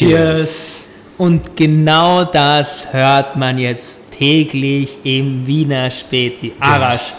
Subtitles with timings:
[0.00, 0.86] Cheers.
[1.18, 6.54] Und genau das hört man jetzt täglich im Wiener Späti.
[6.58, 7.12] Arash,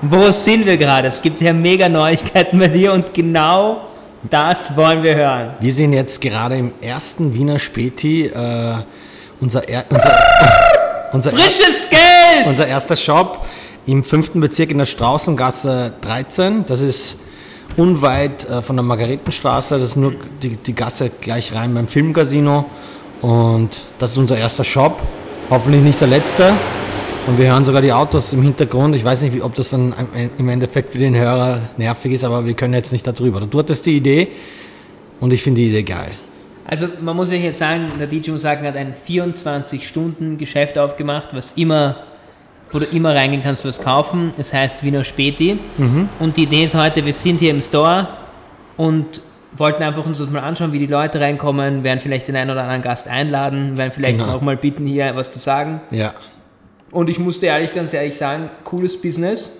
[0.00, 1.08] wo sind wir gerade?
[1.08, 3.88] Es gibt ja mega Neuigkeiten bei dir und genau
[4.22, 5.50] das wollen wir hören.
[5.58, 8.26] Wir sind jetzt gerade im ersten Wiener Späti.
[8.26, 8.74] Äh,
[9.40, 10.16] unser, er, unser,
[11.12, 12.46] unser Frisches Geld!
[12.46, 13.44] Unser erster Shop
[13.86, 16.64] im fünften Bezirk in der Straußengasse 13.
[16.66, 17.16] Das ist
[17.76, 19.78] unweit äh, von der Margaretenstraße.
[19.78, 22.64] Das ist nur die, die Gasse gleich rein beim Filmcasino.
[23.22, 25.00] Und das ist unser erster Shop.
[25.50, 26.52] Hoffentlich nicht der letzte.
[27.26, 28.96] Und wir hören sogar die Autos im Hintergrund.
[28.96, 29.94] Ich weiß nicht, wie, ob das dann
[30.38, 33.40] im Endeffekt für den Hörer nervig ist, aber wir können jetzt nicht darüber.
[33.42, 34.28] Du hattest die Idee
[35.20, 36.12] und ich finde die Idee geil.
[36.66, 42.04] Also man muss sich jetzt sagen, der DJ Musaken hat ein 24-Stunden-Geschäft aufgemacht, was immer,
[42.72, 44.32] wo du immer reingehen kannst, was kaufen.
[44.38, 45.58] Es heißt Wiener Späti.
[45.76, 46.08] Mhm.
[46.18, 48.08] Und die Idee ist heute, wir sind hier im Store
[48.76, 49.20] und
[49.56, 52.62] wollten einfach uns das mal anschauen, wie die Leute reinkommen, werden vielleicht den einen oder
[52.62, 54.34] anderen Gast einladen, werden vielleicht genau.
[54.34, 55.80] auch mal bitten, hier was zu sagen.
[55.90, 56.14] Ja.
[56.90, 59.56] Und ich musste ehrlich, ganz ehrlich sagen, cooles Business.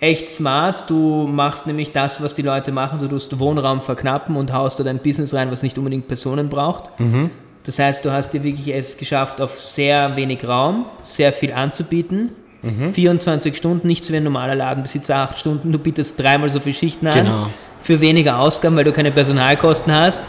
[0.00, 0.90] Echt smart.
[0.90, 2.98] Du machst nämlich das, was die Leute machen.
[2.98, 6.98] Du tust Wohnraum verknappen und haust dort ein Business rein, was nicht unbedingt Personen braucht.
[6.98, 7.30] Mhm.
[7.64, 12.30] Das heißt, du hast dir wirklich es geschafft, auf sehr wenig Raum sehr viel anzubieten.
[12.62, 12.92] Mhm.
[12.92, 15.72] 24 Stunden, nicht so wie ein normaler Ladenbesitzer, 8 Stunden.
[15.72, 17.14] Du bietest dreimal so viele Schichten an.
[17.14, 17.50] Genau.
[17.80, 20.22] Für weniger Ausgaben, weil du keine Personalkosten hast.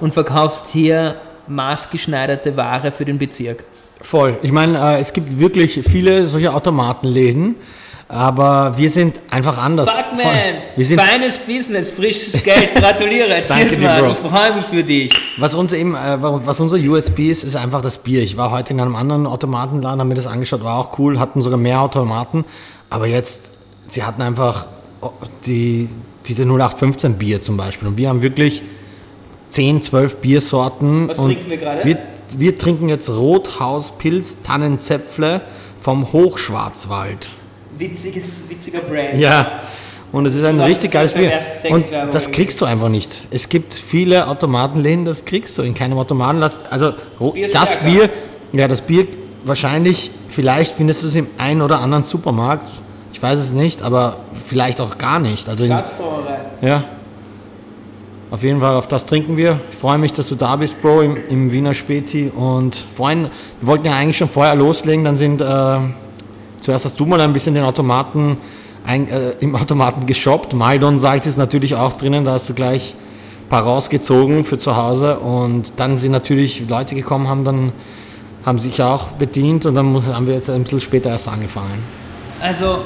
[0.00, 1.16] Und verkaufst hier
[1.48, 3.64] maßgeschneiderte Ware für den Bezirk.
[4.00, 4.38] Voll.
[4.42, 7.56] Ich meine, äh, es gibt wirklich viele solche Automatenläden,
[8.08, 9.90] aber wir sind einfach anders.
[9.90, 13.42] Fuck man, wir sind feines Business, frisches Geld, gratuliere.
[13.48, 14.12] Danke Cheers, dir, Bro.
[14.12, 15.12] Ich freue mich für dich.
[15.36, 18.22] Was, unser, eben, äh, was unser USB ist, ist einfach das Bier.
[18.22, 21.42] Ich war heute in einem anderen Automatenladen, habe mir das angeschaut, war auch cool, hatten
[21.42, 22.46] sogar mehr Automaten,
[22.88, 23.50] aber jetzt,
[23.88, 24.66] sie hatten einfach
[25.02, 25.10] oh,
[25.44, 25.90] die,
[26.24, 28.62] diese 0815 Bier zum Beispiel und wir haben wirklich
[29.50, 31.08] 10, 12 Biersorten.
[31.08, 31.98] Was trinken wir gerade?
[32.36, 35.40] wir trinken jetzt Rothauspilz Tannenzäpfle
[35.80, 37.28] vom Hochschwarzwald.
[37.78, 39.18] Witziges, witziger Brand.
[39.18, 39.62] Ja,
[40.10, 41.40] und es ist ein richtig geiles Bier.
[41.70, 43.24] Und das kriegst du einfach nicht.
[43.30, 46.42] Es gibt viele Automatenläden, das kriegst du in keinem Automaten.
[46.42, 48.10] Also das Bier, das Bier
[48.52, 49.06] ja, das Bier
[49.44, 52.68] wahrscheinlich, vielleicht findest du es im einen oder anderen Supermarkt.
[53.12, 54.16] Ich weiß es nicht, aber
[54.46, 55.48] vielleicht auch gar nicht.
[55.48, 55.70] Also in,
[56.62, 56.84] ja.
[58.30, 59.60] Auf jeden Fall, auf das trinken wir.
[59.70, 62.30] Ich freue mich, dass du da bist, Bro, im, im Wiener Späti.
[62.34, 63.28] Und vorhin,
[63.60, 65.78] wir wollten ja eigentlich schon vorher loslegen, dann sind, äh,
[66.60, 68.38] zuerst hast du mal ein bisschen den Automaten,
[68.84, 70.54] ein, äh, im Automaten geshoppt.
[70.54, 72.94] Maidon Salz ist natürlich auch drinnen, da hast du gleich
[73.44, 75.18] ein paar rausgezogen für zu Hause.
[75.18, 77.72] Und dann sind natürlich Leute gekommen, haben dann,
[78.44, 81.82] haben sich auch bedient und dann haben wir jetzt ein bisschen später erst angefangen.
[82.40, 82.78] Also,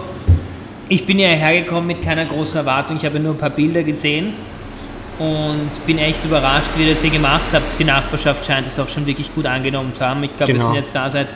[0.88, 4.32] ich bin ja hergekommen mit keiner großen Erwartung, ich habe nur ein paar Bilder gesehen
[5.18, 7.78] und bin echt überrascht, wie ihr das hier gemacht habt.
[7.78, 10.22] Die Nachbarschaft scheint es auch schon wirklich gut angenommen zu haben.
[10.24, 10.64] Ich glaube, genau.
[10.64, 11.28] wir sind jetzt da seit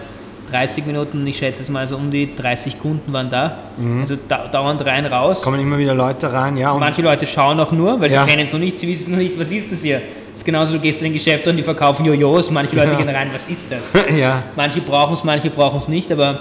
[0.51, 3.59] 30 Minuten ich schätze es mal so um die 30 Kunden waren da.
[3.77, 4.01] Mhm.
[4.01, 5.43] Also da, dauernd rein, raus.
[5.43, 6.75] Kommen immer wieder Leute rein, ja.
[6.75, 8.23] Manche Leute schauen auch nur, weil ja.
[8.23, 9.99] sie kennen es noch nicht, sie wissen noch nicht, was ist das hier.
[9.99, 12.99] Das ist genauso, du gehst in ein Geschäft und die verkaufen Jojos, manche Leute ja.
[12.99, 13.93] gehen rein, was ist das?
[14.17, 14.43] ja.
[14.55, 16.39] Manche brauchen es, manche brauchen es nicht, aber...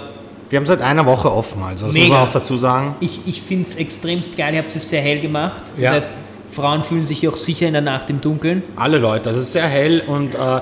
[0.48, 2.06] Wir haben seit einer Woche offen, also das Mega.
[2.06, 2.94] muss man auch dazu sagen.
[3.00, 5.62] Ich, ich finde es extremst geil, ihr habt es sehr hell gemacht.
[5.74, 5.90] Das ja.
[5.92, 6.08] heißt,
[6.52, 8.62] Frauen fühlen sich auch sicher in der Nacht im Dunkeln.
[8.76, 10.60] Alle Leute, ist sehr hell und äh,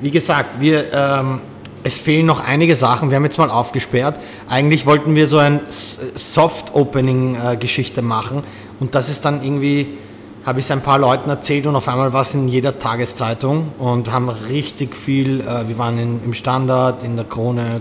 [0.00, 1.40] wie gesagt, wir, ähm,
[1.84, 3.08] es fehlen noch einige Sachen.
[3.10, 4.20] Wir haben jetzt mal aufgesperrt.
[4.48, 8.42] Eigentlich wollten wir so ein Soft-Opening-Geschichte äh, machen
[8.80, 9.98] und das ist dann irgendwie,
[10.44, 13.72] habe ich es ein paar Leuten erzählt und auf einmal war es in jeder Tageszeitung
[13.78, 17.80] und haben richtig viel, äh, wir waren in, im Standard, in der Krone,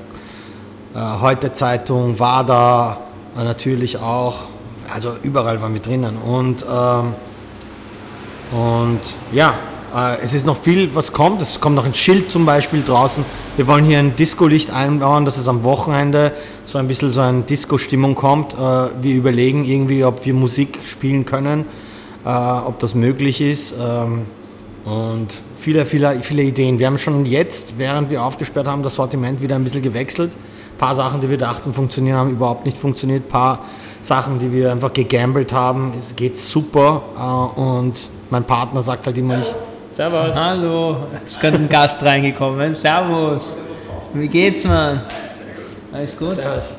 [0.94, 2.98] äh, Heute Zeitung, WADA
[3.38, 4.36] äh, natürlich auch,
[4.94, 7.14] also überall waren wir drinnen und ähm,
[8.52, 9.00] und
[9.32, 9.54] ja,
[10.22, 11.42] es ist noch viel, was kommt.
[11.42, 13.26] Es kommt noch ein Schild zum Beispiel draußen.
[13.58, 16.32] Wir wollen hier ein Disco-Licht einbauen, dass es am Wochenende
[16.66, 18.54] so ein bisschen so eine Disco-Stimmung kommt.
[18.54, 21.66] Äh, wir überlegen irgendwie, ob wir Musik spielen können,
[22.26, 23.74] äh, ob das möglich ist.
[23.80, 24.26] Ähm,
[24.86, 26.80] und viele, viele, viele Ideen.
[26.80, 30.32] Wir haben schon jetzt, während wir aufgesperrt haben, das Sortiment wieder ein bisschen gewechselt.
[30.34, 33.26] Ein paar Sachen, die wir dachten funktionieren, haben überhaupt nicht funktioniert.
[33.26, 33.60] Ein paar
[34.02, 37.04] Sachen, die wir einfach gegambelt haben, es geht super.
[37.56, 39.54] Und mein Partner sagt halt immer nicht.
[39.92, 40.34] Servus.
[40.36, 42.74] Hallo, es ist gerade ein Gast reingekommen.
[42.74, 43.56] Servus.
[44.14, 45.02] Wie geht's, Mann?
[45.92, 46.36] Alles gut?
[46.36, 46.76] Servus.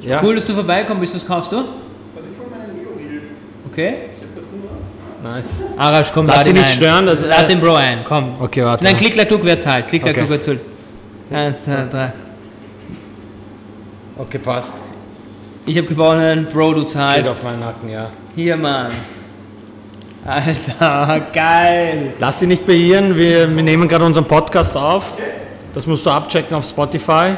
[0.00, 0.20] Ja.
[0.22, 1.14] Cool, dass du vorbeikommen bist.
[1.14, 1.56] Was kaufst du?
[1.56, 1.68] Also
[2.16, 3.22] ich hole meine Neo-Riegel.
[3.70, 3.94] Okay.
[4.16, 5.62] Ich hab Nice.
[5.76, 6.76] Arash, komm, Lass dich nicht ein.
[6.76, 7.06] stören.
[7.06, 8.34] Das, lad den Bro ein, komm.
[8.40, 8.84] Okay, warte.
[8.84, 9.88] Nein, klick, klack, duck, wer zahlt.
[9.88, 10.60] Klick, klack, duck, wer zahlt.
[11.30, 12.12] Eins, zwei, drei.
[14.16, 14.72] Okay, passt.
[15.66, 17.24] Ich habe gewonnen, Bro, du zahlst.
[17.24, 18.06] Geht auf meinen Nacken, ja.
[18.34, 18.92] Hier, Mann.
[20.24, 22.12] Alter, geil.
[22.18, 25.12] Lass dich nicht beirren, wir, wir nehmen gerade unseren Podcast auf.
[25.72, 27.36] Das musst du abchecken auf Spotify.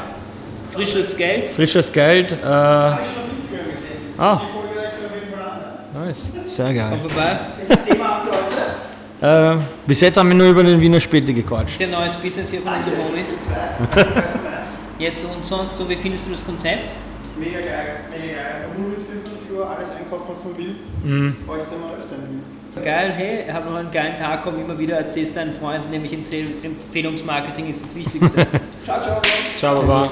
[0.71, 1.51] Frisches Geld.
[1.51, 2.33] Frisches Geld.
[2.33, 4.15] Äh, Habe ich schon auf Instagram gesehen.
[4.19, 5.61] ah, Die Folge auf jeden Fall
[6.07, 6.23] nice.
[6.57, 6.89] Sehr geil.
[6.91, 7.39] Komm vorbei.
[7.69, 8.27] Das Thema ab,
[9.21, 9.61] Leute.
[9.61, 11.79] Äh, bis jetzt haben wir nur über den Wiener Späti gequatscht.
[11.81, 12.85] Das ist ein neues Business hier von meine?
[14.99, 16.93] Jetzt und sonst, so wie findest du das Konzept?
[17.39, 18.65] Mega geil, mega geil.
[18.75, 20.75] Von 0 bis 24 Uhr alles einkaufen, was man will.
[21.03, 21.37] Mhm.
[21.47, 22.40] Bräuchte man öfter in Wien.
[22.83, 26.53] Geil, hey, hab noch einen geilen Tag, komm immer wieder, erzählst deinen Freunden, nämlich Empfehl-
[26.63, 28.31] Empfehlungsmarketing ist das Wichtigste.
[28.85, 29.21] Ciao, ciao.
[29.59, 30.11] Ciao, Baba.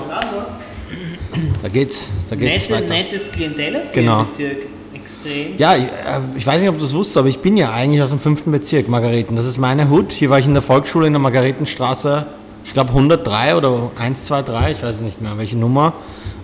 [1.63, 2.95] Da geht's, da geht's Nette, weiter.
[2.95, 4.21] nettes Klientel du Genau.
[4.21, 4.57] im Bezirk.
[4.95, 5.57] Extrem.
[5.57, 5.89] Ja, ich, äh,
[6.37, 8.51] ich weiß nicht, ob du das wusstest, aber ich bin ja eigentlich aus dem fünften
[8.51, 9.37] Bezirk, Margareten.
[9.37, 10.13] Das ist meine Hut.
[10.13, 12.27] Hier war ich in der Volksschule in der Margaretenstraße,
[12.65, 15.93] ich glaube 103 oder 123, ich weiß nicht mehr welche Nummer.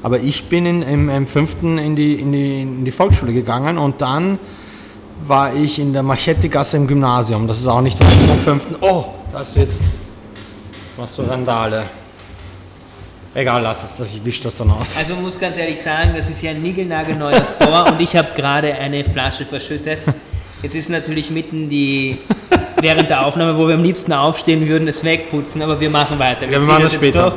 [0.03, 3.79] Aber ich bin in, im, im fünften in die, in, die, in die Volksschule gegangen
[3.79, 4.39] und dann
[5.27, 7.47] war ich in der Machetti-Gasse im Gymnasium.
[7.47, 8.77] Das ist auch nicht weit vom fünften.
[8.81, 9.83] Oh, da hast du jetzt,
[10.97, 11.85] machst du Randale.
[13.35, 14.87] Egal, lass es, ich wisch das dann auf.
[14.97, 18.73] Also muss ganz ehrlich sagen, das ist ja ein niegelnagelneuer Store und ich habe gerade
[18.75, 19.99] eine Flasche verschüttet.
[20.63, 22.19] Jetzt ist natürlich mitten die
[22.81, 26.45] während der Aufnahme, wo wir am liebsten aufstehen würden, es wegputzen, aber wir machen weiter.
[26.45, 27.35] Ja, wir machen das später.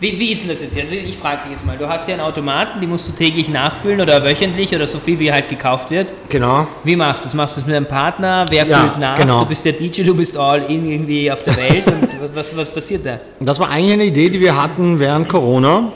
[0.00, 0.76] Wie, wie ist denn das jetzt?
[0.78, 3.48] Also ich frage dich jetzt mal, du hast ja einen Automaten, die musst du täglich
[3.48, 6.12] nachfüllen oder wöchentlich oder so viel wie halt gekauft wird.
[6.28, 6.68] Genau.
[6.84, 7.34] Wie machst du das?
[7.34, 8.46] Machst du das mit einem Partner?
[8.48, 9.16] Wer Ja, füllt nach?
[9.16, 9.40] genau.
[9.40, 12.70] Du bist der DJ, du bist all in irgendwie auf der Welt und was, was
[12.72, 13.18] passiert da?
[13.40, 15.90] Das war eigentlich eine Idee, die wir hatten während Corona.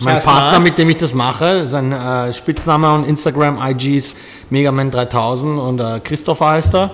[0.00, 0.60] Mein Schau Partner, mal.
[0.60, 4.16] mit dem ich das mache, sein äh, Spitzname und Instagram IG ist
[4.52, 6.90] Megaman3000 und äh, Christopher heißt er.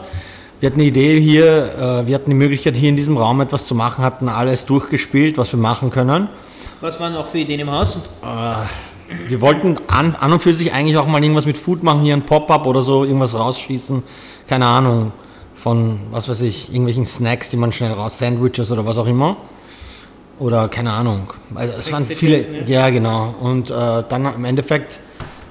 [0.61, 3.67] Wir hatten eine Idee hier, äh, wir hatten die Möglichkeit hier in diesem Raum etwas
[3.67, 6.29] zu machen, hatten alles durchgespielt, was wir machen können.
[6.83, 7.99] Was waren noch für Ideen im Haus?
[9.27, 12.15] Wir wollten an, an und für sich eigentlich auch mal irgendwas mit Food machen, hier
[12.15, 14.03] ein Pop-up oder so, irgendwas rausschießen,
[14.49, 15.13] keine Ahnung,
[15.55, 19.39] von, was weiß ich, irgendwelchen Snacks, die man schnell raus, Sandwiches oder was auch immer.
[20.39, 21.33] Oder keine Ahnung.
[21.55, 22.65] Also es waren viele, ne?
[22.67, 23.35] ja genau.
[23.41, 23.75] Und äh,
[24.09, 25.01] dann im Endeffekt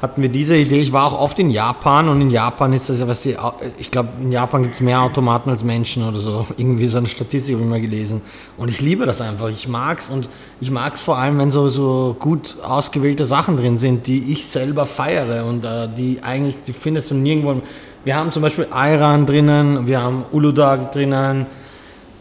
[0.02, 0.80] hatten wir diese Idee.
[0.80, 3.36] Ich war auch oft in Japan und in Japan ist das ja, was die,
[3.78, 6.48] ich glaube, in Japan gibt es mehr Automaten als Menschen oder so.
[6.58, 8.22] Irgendwie so eine Statistik habe ich mal gelesen.
[8.58, 9.50] Und ich liebe das einfach.
[9.50, 10.30] Ich mag's und
[10.62, 14.86] ich mag's vor allem, wenn so, so gut ausgewählte Sachen drin sind, die ich selber
[14.86, 17.62] feiere und äh, die eigentlich, die findest du nirgendwo.
[18.06, 21.46] Wir haben zum Beispiel Ayran drinnen, wir haben Uludag drinnen,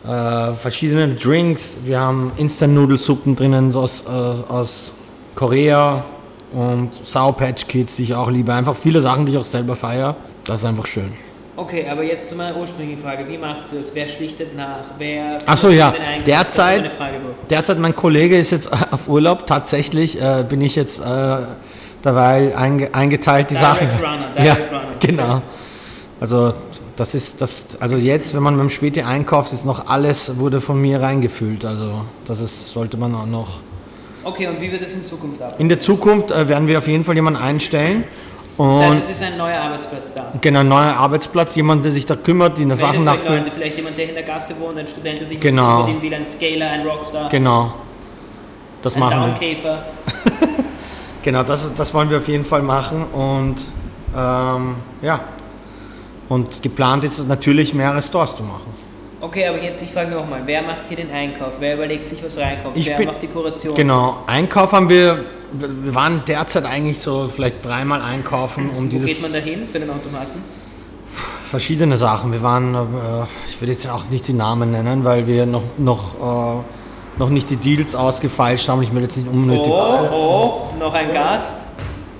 [0.04, 1.76] äh, verschiedene Drinks.
[1.84, 4.92] Wir haben Instant-Nudelsuppen drinnen so aus, äh, aus
[5.36, 6.04] Korea
[6.52, 8.52] und Sour Patch Kids, die ich auch liebe.
[8.52, 10.16] Einfach viele Sachen, die ich auch selber feiere.
[10.46, 11.12] Das ist einfach schön.
[11.56, 13.28] Okay, aber jetzt zu meiner ursprünglichen Frage.
[13.28, 13.92] Wie macht ihr es?
[13.92, 14.84] Wer schlichtet nach?
[14.96, 15.92] Wer Ach so, ja.
[16.24, 16.88] Derzeit-.
[17.50, 19.44] Derzeit mein Kollege ist jetzt auf Urlaub.
[19.46, 21.36] Tatsächlich äh, bin ich jetzt äh,
[22.02, 23.88] dabei einge eingeteilt, die Direct Sachen.
[23.98, 24.82] Runner, ja, Direct Runner.
[25.00, 25.42] genau.
[26.20, 26.54] Also
[26.94, 27.66] das ist das.
[27.80, 31.64] Also jetzt, wenn man beim Späti einkauft, ist noch alles wurde von mir reingefüllt.
[31.64, 33.60] Also das ist sollte man auch noch.
[34.28, 35.54] Okay, und wie wird es in Zukunft ab?
[35.58, 38.04] In der Zukunft äh, werden wir auf jeden Fall jemanden einstellen.
[38.58, 40.32] Das Und heißt, es ist ein neuer Arbeitsplatz da.
[40.40, 43.44] genau, ein neuer Arbeitsplatz, jemand, der sich da kümmert, die eine Sachen Meldet euch nachfüllt.
[43.44, 45.84] Leute, vielleicht jemand, der in der Gasse wohnt, ein Student, der sich Genau.
[45.86, 47.72] nicht verdienen will, ein Scaler, ein Rockstar, Genau.
[48.82, 49.26] Das ein machen wir.
[49.28, 49.82] Downkäfer.
[51.22, 53.56] Genau, das, das wollen wir auf jeden Fall machen und
[54.16, 55.20] ähm, ja.
[56.28, 58.72] Und geplant ist es natürlich, mehrere Stores zu machen.
[59.20, 61.54] Okay, aber jetzt, ich frage nochmal, wer macht hier den Einkauf?
[61.58, 62.76] Wer überlegt sich, was reinkommt?
[62.76, 63.74] Ich wer bin- macht die Kuration?
[63.74, 69.06] Genau, Einkauf haben wir, wir waren derzeit eigentlich so vielleicht dreimal einkaufen, um Wo dieses
[69.08, 70.42] geht man da hin für den Automaten?
[71.50, 72.30] verschiedene Sachen.
[72.30, 72.78] Wir waren, äh,
[73.48, 76.14] ich will jetzt auch nicht die Namen nennen, weil wir noch, noch,
[76.58, 76.62] äh,
[77.18, 78.82] noch nicht die Deals ausgefeilscht haben.
[78.82, 79.72] Ich will jetzt nicht unnötig.
[79.72, 81.54] Oh, oh, noch ein Gast.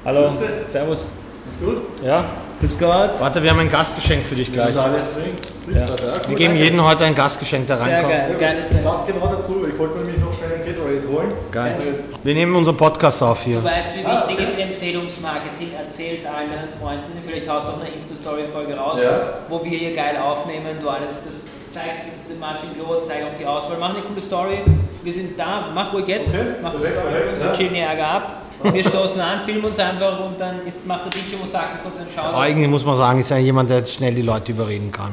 [0.05, 0.27] Hallo,
[0.73, 1.09] Servus.
[1.47, 1.77] Ist gut?
[2.03, 2.25] Ja,
[2.61, 3.11] Grüß Gott.
[3.21, 4.77] warte, wir haben ein Gastgeschenk für dich gleich.
[4.77, 5.77] alles drin.
[5.77, 5.87] Ja.
[6.27, 8.15] Wir geben jedem heute ein Gastgeschenk, der Sehr reinkommt.
[8.41, 8.85] geil, Ding.
[8.85, 9.65] Das genau dazu.
[9.69, 11.33] Ich wollte nämlich noch schnell ein Gatorade holen.
[11.53, 11.77] Geil.
[12.25, 13.59] Wir nehmen unseren Podcast auf hier.
[13.59, 15.69] Du weißt, wie wichtig ist Empfehlungsmarketing.
[15.79, 17.13] Erzähl es allen deinen Freunden.
[17.23, 19.11] Vielleicht haust du auch eine Insta-Story-Folge raus, Ja.
[19.49, 20.79] wo wir hier geil aufnehmen.
[20.83, 23.77] Du alles, das zeigt das den Marching Glow, zeig auch die Auswahl.
[23.79, 24.63] Mach eine coole Story.
[25.05, 25.69] Wir sind da.
[25.75, 26.31] Mach ruhig jetzt.
[26.35, 26.97] Okay, Mach perfekt,
[27.37, 27.49] Story.
[27.51, 27.53] ja.
[27.57, 28.43] chillen die Ärger ab.
[28.63, 32.11] Wir stoßen an, filmen uns einfach und dann ist, macht der DJ Mosaki kurz einen
[32.11, 32.37] Shoutout.
[32.37, 35.13] Eigentlich muss man sagen, ist ja jemand, der schnell die Leute überreden kann.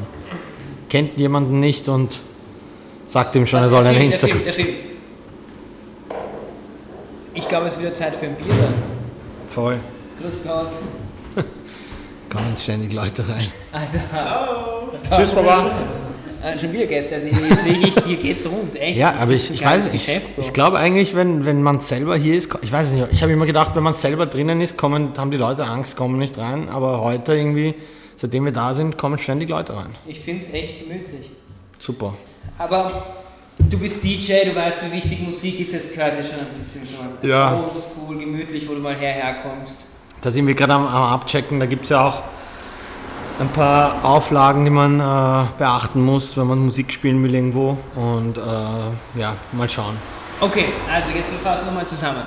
[0.89, 2.19] Kennt jemanden nicht und
[3.05, 4.43] sagt ihm schon, er soll eine Der Film, Instagram.
[4.43, 4.67] der Film.
[7.33, 8.73] Ich glaube, es wird Zeit für ein Bier dann.
[9.49, 9.77] Voll.
[10.21, 10.69] Grüß Gott.
[12.29, 13.45] Kommen ständig Leute rein.
[13.71, 15.17] Alter.
[15.17, 15.71] Tschüss, Baba.
[16.45, 18.97] Äh, schon wieder Gäste, also lege ich, hier geht's rund, echt.
[18.97, 20.07] Ja, aber ich, ich weiß nicht.
[20.07, 23.31] Ich, ich glaube eigentlich, wenn, wenn man selber hier ist, ich weiß nicht, ich habe
[23.33, 26.69] immer gedacht, wenn man selber drinnen ist, kommen, haben die Leute Angst, kommen nicht rein.
[26.69, 27.73] Aber heute irgendwie
[28.17, 29.95] seitdem wir da sind, kommen ständig Leute rein.
[30.05, 31.31] Ich finde es echt gemütlich.
[31.79, 32.13] Super.
[32.57, 32.91] Aber
[33.57, 35.73] du bist DJ, du weißt, wie wichtig Musik ist.
[35.73, 37.53] Es gehört ja schon ein bisschen so Ja.
[37.53, 39.85] oldschool, gemütlich, wo du mal herher kommst.
[40.21, 41.59] Da sind wir gerade am, am Abchecken.
[41.59, 42.21] Da gibt es ja auch
[43.39, 47.77] ein paar Auflagen, die man äh, beachten muss, wenn man Musik spielen will irgendwo.
[47.95, 49.97] Und äh, ja, mal schauen.
[50.39, 52.23] Okay, also jetzt wir fassen nochmal zusammen.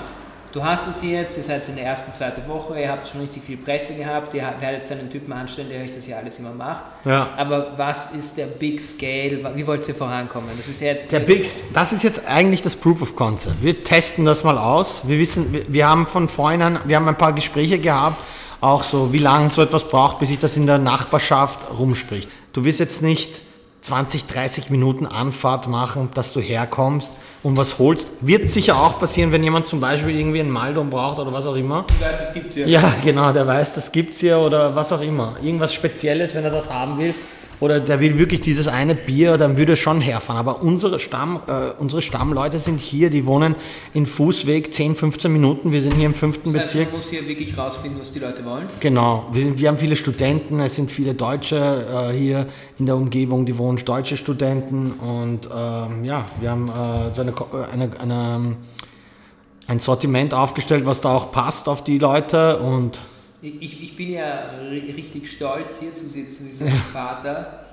[0.50, 3.44] Du hast es jetzt, ihr seid in der ersten, zweiten Woche, ihr habt schon richtig
[3.44, 6.54] viel Presse gehabt, ihr werdet jetzt einen Typen anstellen, der euch das ja alles immer
[6.54, 6.84] macht.
[7.04, 7.28] Ja.
[7.36, 9.52] Aber was ist der Big Scale?
[9.54, 10.48] Wie wollt ihr vorankommen?
[10.56, 11.12] Das ist jetzt.
[11.12, 13.62] Der Big, das ist jetzt eigentlich das Proof of Concept.
[13.62, 15.02] Wir testen das mal aus.
[15.06, 18.16] Wir wissen, wir, wir haben von vornherein, wir haben ein paar Gespräche gehabt,
[18.60, 22.28] auch so, wie lange so etwas braucht, bis sich das in der Nachbarschaft rumspricht.
[22.52, 23.42] Du wirst jetzt nicht
[23.82, 28.08] 20, 30 Minuten Anfahrt machen, dass du herkommst und was holst.
[28.20, 31.54] Wird sicher auch passieren, wenn jemand zum Beispiel irgendwie einen Maldon braucht oder was auch
[31.54, 31.84] immer.
[31.86, 32.66] Du weißt, das gibt's ja.
[32.66, 35.36] Ja, genau, der weiß, das gibt's hier oder was auch immer.
[35.40, 37.14] Irgendwas Spezielles, wenn er das haben will.
[37.60, 40.38] Oder der will wirklich dieses eine Bier, dann würde er schon herfahren.
[40.38, 43.56] Aber unsere, Stamm, äh, unsere Stammleute sind hier, die wohnen
[43.94, 45.72] in Fußweg 10, 15 Minuten.
[45.72, 46.92] Wir sind hier im fünften Das heißt, Bezirk.
[46.92, 48.66] man muss hier wirklich rausfinden, was die Leute wollen.
[48.80, 52.46] Genau, wir, sind, wir haben viele Studenten, es sind viele Deutsche äh, hier
[52.78, 54.92] in der Umgebung, die wohnen, deutsche Studenten.
[54.92, 58.56] Und ähm, ja, wir haben äh, so eine, äh, eine, eine,
[59.66, 62.58] ein Sortiment aufgestellt, was da auch passt auf die Leute.
[62.58, 63.00] Und
[63.40, 67.64] Ich, ich, bin ja ri- richtig stolz, hier zu sitzen, wie so ein Vater.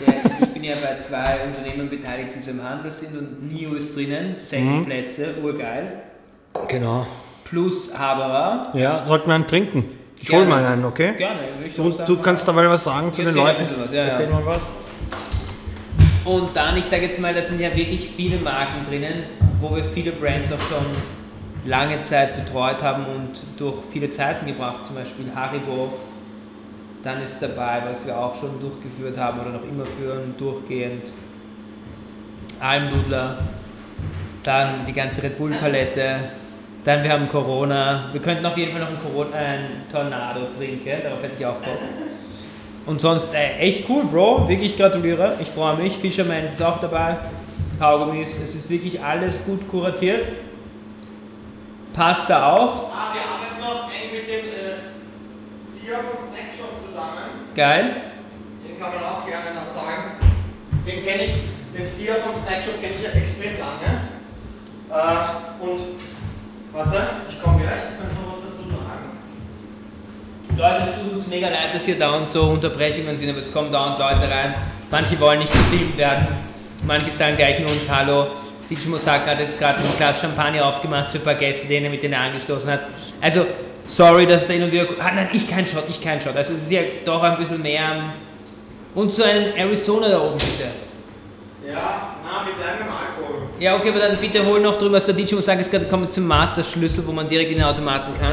[0.00, 3.74] Der, ich bin ja bei zwei Unternehmen beteiligt, die so im Handel sind und NIO
[3.74, 4.84] ist drinnen, sechs Mhm.
[4.86, 6.02] Plätze, urgeil.
[6.68, 7.06] genau.
[7.44, 8.72] Plus Haberer.
[8.76, 9.84] Ja, sollten wir einen trinken?
[10.20, 10.44] Ich Gerne.
[10.44, 11.14] hol mal einen, okay?
[11.16, 11.40] Gerne,
[11.74, 13.62] Du, du kannst dabei was sagen zu den Leuten?
[13.78, 14.08] was, ja, ja.
[14.10, 14.62] Erzähl mal was.
[16.24, 19.24] Und dann, ich sage jetzt mal, da sind ja wirklich viele Marken drinnen,
[19.60, 20.84] wo wir viele Brands auch schon
[21.64, 25.92] lange Zeit betreut haben und durch viele Zeiten gebracht, zum Beispiel Haribo.
[27.02, 31.04] Dann ist dabei, was wir auch schon durchgeführt haben oder noch immer führen, durchgehend.
[32.60, 33.38] Almdudler,
[34.42, 36.16] dann die ganze Red Bull Palette,
[36.84, 38.10] dann wir haben Corona.
[38.12, 41.56] Wir könnten auf jeden Fall noch einen, Corona, einen Tornado trinken, darauf hätte ich auch
[41.56, 41.78] Bock.
[42.86, 44.48] Und sonst äh, echt cool, Bro.
[44.48, 45.36] Wirklich gratuliere.
[45.40, 45.96] Ich freue mich.
[45.96, 47.18] Fisherman ist auch dabei.
[47.78, 48.38] Kaugummis.
[48.42, 50.26] Es ist wirklich alles gut kuratiert.
[51.92, 52.90] Pasta auch.
[52.92, 54.78] Ah, wir arbeiten noch eng mit dem äh,
[55.60, 57.50] CEO von Snackshop zusammen.
[57.54, 58.14] Geil.
[58.66, 60.20] Den kann man auch gerne noch sagen.
[60.86, 61.34] Den kenne ich,
[61.76, 64.10] den CEO vom Snackshop kenne ich ja extrem lange.
[64.90, 65.80] Äh, und
[66.72, 69.06] warte, ich komme gleich, ich kann schon was dazu sagen.
[70.56, 73.72] Leute, es tut uns mega leid, dass hier dauernd so Unterbrechungen sind, aber es kommen
[73.72, 74.54] dauernd Leute rein.
[74.90, 76.28] Manche wollen nicht gefilmt werden.
[76.84, 78.28] Manche sagen gleich nur uns Hallo.
[78.70, 81.90] DJ Mosaka hat jetzt gerade ein Glas Champagner aufgemacht für ein paar Gäste, denen er
[81.90, 82.80] mit denen er angestoßen hat.
[83.20, 83.44] Also,
[83.86, 84.86] sorry, dass da hin und wieder.
[85.00, 86.36] Ah, nein, ich kein Shot, ich kein Shot.
[86.36, 87.80] Also, es ist ja doch ein bisschen mehr.
[87.80, 88.10] ähm,
[88.94, 90.70] Und so ein Arizona da oben, bitte.
[91.66, 93.48] Ja, na, wir bleiben im Alkohol.
[93.58, 96.08] Ja, okay, aber dann bitte hol noch drüber, was der DJ Mosaka ist gerade kommen
[96.10, 98.32] zum Master-Schlüssel, wo man direkt in den Automaten kann.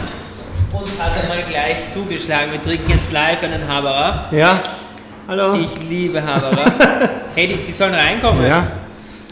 [0.72, 2.52] Und hat einmal gleich zugeschlagen.
[2.52, 4.26] Wir trinken jetzt live einen Haberer.
[4.32, 4.62] Ja?
[5.28, 5.56] Hallo?
[5.56, 6.66] Ich liebe Haberer.
[7.36, 8.46] hey, die, die sollen reinkommen.
[8.46, 8.68] ja?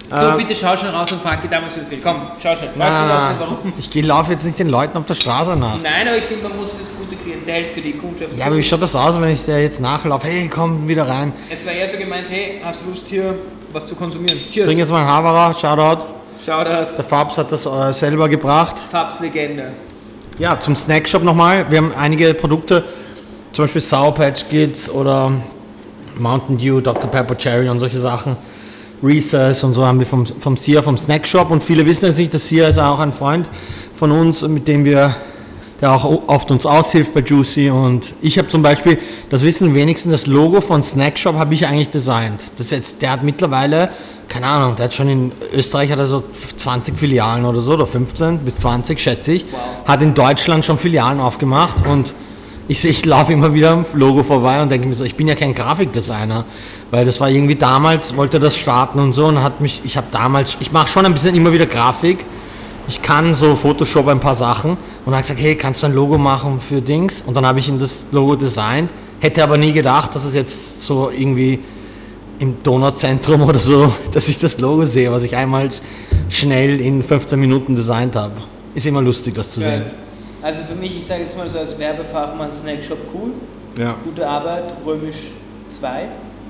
[0.10, 2.00] Du, Äh, bitte schau schon raus und frag die damals so viel.
[2.02, 2.68] Komm, schau schon.
[2.70, 3.74] Frag nein, raus, warum.
[3.78, 5.78] Ich laufe jetzt nicht den Leuten auf der Straße nach.
[5.82, 8.38] Nein, aber ich finde, man muss fürs gute Klientel, für die Kundschaft.
[8.38, 10.28] Ja, aber wie schaut das aus, wenn ich dir jetzt nachlaufe?
[10.28, 11.34] Hey, komm wieder rein.
[11.50, 13.36] es war eher so gemeint, hey, hast du Lust hier
[13.74, 14.38] was zu konsumieren?
[14.52, 14.68] Cheers.
[14.68, 16.06] Trink jetzt mal einen Haberer, Shoutout.
[16.46, 16.96] Shoutout.
[16.96, 18.76] Der Fabs hat das äh, selber gebracht.
[18.92, 19.74] Fabs Legende.
[20.38, 21.66] Ja, zum Snackshop nochmal.
[21.70, 22.84] Wir haben einige Produkte,
[23.54, 25.32] zum Beispiel Sour Patch Kids oder
[26.20, 27.10] Mountain Dew, Dr.
[27.10, 28.38] Pepper Cherry und solche Sachen.
[29.04, 31.52] Recess und so haben wir vom, vom Sia, vom Snackshop.
[31.52, 33.50] Und viele wissen es nicht, dass Sia ist auch ein Freund
[33.94, 35.16] von uns, mit dem wir,
[35.82, 37.70] der auch oft uns aushilft bei Juicy.
[37.70, 38.98] Und ich habe zum Beispiel,
[39.30, 42.52] das wissen wenigstens, das Logo von Snackshop habe ich eigentlich designt.
[42.58, 43.90] Das jetzt, der hat mittlerweile,
[44.28, 46.24] keine Ahnung, der hat schon in Österreich hat er so
[46.58, 49.46] 20 Filialen oder so, oder 15 bis 20, schätze ich.
[49.86, 52.14] Hat in Deutschland schon Filialen aufgemacht und
[52.68, 55.36] ich, ich laufe immer wieder am Logo vorbei und denke mir so, ich bin ja
[55.36, 56.46] kein Grafikdesigner,
[56.92, 60.08] weil das war irgendwie damals, wollte das starten und so und hat mich, ich habe
[60.12, 62.25] damals, ich mache schon ein bisschen immer wieder Grafik,
[62.88, 65.94] ich kann so Photoshop ein paar Sachen und er hat gesagt, hey, kannst du ein
[65.94, 67.24] Logo machen für Dings?
[67.25, 70.84] Und dann habe ich ihm das Logo designt, hätte aber nie gedacht, dass es jetzt
[70.84, 71.60] so irgendwie
[72.38, 75.70] im Donauzentrum oder so, dass ich das Logo sehe, was ich einmal
[76.30, 78.36] schnell in 15 Minuten designt habe.
[78.75, 79.70] Ist immer lustig, das zu sehen.
[79.70, 79.92] Geil.
[80.42, 83.32] Also für mich, ich sage jetzt mal so als Werbefachmann Snackshop cool.
[83.80, 85.32] Ja, Gute Arbeit, römisch
[85.70, 86.08] 2.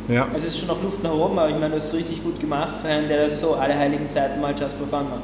[0.07, 0.27] ja.
[0.33, 2.23] Also es ist schon noch Luft nach oben, aber ich meine, du hast es richtig
[2.23, 5.21] gut gemacht für einen, der das so alle heiligen Zeiten mal just for fun macht.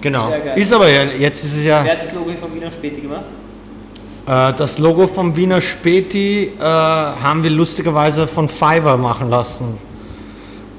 [0.00, 0.32] Genau.
[0.56, 1.84] Ist aber ja, jetzt ist es ja.
[1.84, 3.24] Wer hat das Logo von Wiener Späti gemacht?
[4.26, 9.78] Äh, das Logo vom Wiener Späti äh, haben wir lustigerweise von Fiverr machen lassen.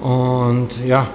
[0.01, 1.08] Und ja,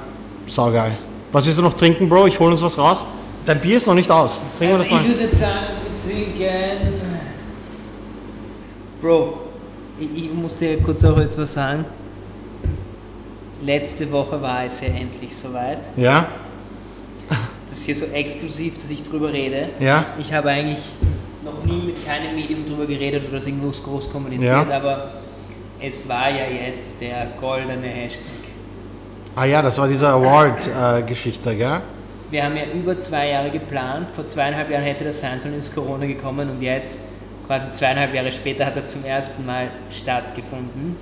[0.46, 0.92] saugeil.
[1.30, 2.26] Was willst du noch trinken, Bro?
[2.26, 3.04] Ich hole uns was raus.
[3.44, 4.40] Dein Bier ist noch nicht aus.
[4.56, 5.02] Trinken wir das mal.
[5.02, 5.52] ich würde sagen,
[6.06, 6.94] wir trinken.
[9.00, 9.38] Bro,
[10.00, 11.84] ich, ich muss dir kurz auch etwas sagen.
[13.62, 15.78] Letzte Woche war es ja endlich soweit.
[15.96, 16.28] Ja?
[17.68, 19.70] Das ist hier so exklusiv, dass ich drüber rede.
[19.80, 20.04] Ja?
[20.18, 20.92] Ich habe eigentlich
[21.44, 24.76] noch nie mit keinem Medium drüber geredet oder das irgendwo groß kommuniziert, Ja.
[24.76, 25.10] aber
[25.80, 28.24] es war ja jetzt der goldene Hashtag.
[29.36, 31.80] Ah ja, das war diese Award-Geschichte, gell?
[32.30, 34.08] Wir haben ja über zwei Jahre geplant.
[34.14, 36.98] Vor zweieinhalb Jahren hätte das sein sollen, ins Corona gekommen und jetzt,
[37.46, 40.96] quasi zweieinhalb Jahre später, hat er zum ersten Mal stattgefunden.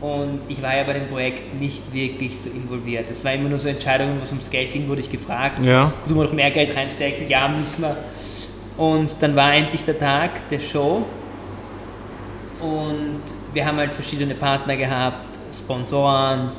[0.00, 3.06] Und ich war ja bei dem Projekt nicht wirklich so involviert.
[3.10, 5.62] Es war immer nur so Entscheidungen, wo es ums Geld ging, wurde ich gefragt.
[5.62, 5.92] Ja.
[6.04, 7.28] Können wir noch mehr Geld reinstecken?
[7.28, 7.96] Ja, müssen wir.
[8.76, 11.04] Und dann war endlich der Tag der Show.
[12.60, 13.22] Und
[13.52, 16.50] wir haben halt verschiedene Partner gehabt, Sponsoren,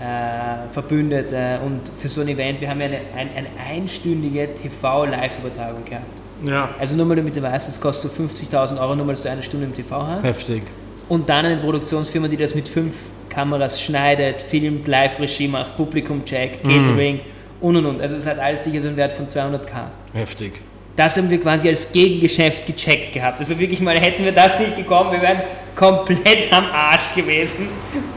[0.00, 5.84] äh, Verbündete und für so ein Event, wir haben ja eine, ein, eine einstündige TV-Live-Übertragung
[5.84, 6.04] gehabt.
[6.44, 6.68] Ja.
[6.78, 9.30] Also nur mal damit du weißt, das kostet so 50.000 Euro, nur mal, dass du
[9.30, 10.22] eine Stunde im TV hast.
[10.22, 10.62] Heftig.
[11.08, 12.94] Und dann eine Produktionsfirma, die das mit fünf
[13.28, 17.20] Kameras schneidet, filmt, Live-Regie macht, Publikum checkt, Catering
[17.60, 18.00] und und und.
[18.00, 19.88] Also es hat alles sicher so einen Wert von 200k.
[20.12, 20.54] Heftig.
[20.96, 23.38] Das haben wir quasi als Gegengeschäft gecheckt gehabt.
[23.38, 25.42] Also wirklich mal, hätten wir das nicht gekommen, wir wären
[25.74, 27.68] komplett am Arsch gewesen.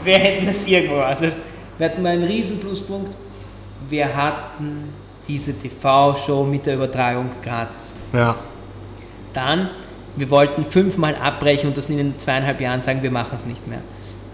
[0.02, 0.96] Wir hätten das irgendwo.
[0.96, 1.36] Das heißt,
[1.76, 3.10] wir hatten mal einen riesen Pluspunkt.
[3.88, 4.94] Wir hatten
[5.28, 7.92] diese TV-Show mit der Übertragung gratis.
[8.14, 8.36] Ja.
[9.34, 9.70] Dann,
[10.16, 13.66] wir wollten fünfmal abbrechen und das in den zweieinhalb Jahren sagen, wir machen es nicht
[13.66, 13.80] mehr.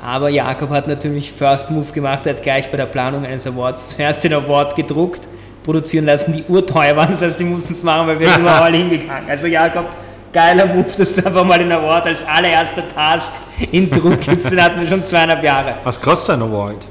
[0.03, 3.89] Aber Jakob hat natürlich First Move gemacht, er hat gleich bei der Planung eines Awards
[3.97, 5.29] zuerst den Award gedruckt,
[5.65, 8.61] produzieren lassen, die urteuer waren, das heißt, die mussten es machen, weil wir sind immer
[8.63, 9.29] all hingegangen.
[9.29, 9.87] Also Jakob,
[10.33, 13.33] geiler Move, dass du einfach mal den Award als allererster Task
[13.73, 15.77] in Druck gibst, den hatten wir schon zweieinhalb Jahre.
[15.85, 16.87] Was kostet ein Award?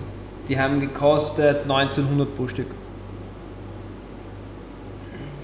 [0.47, 2.67] Die haben gekostet 1900 pro Stück.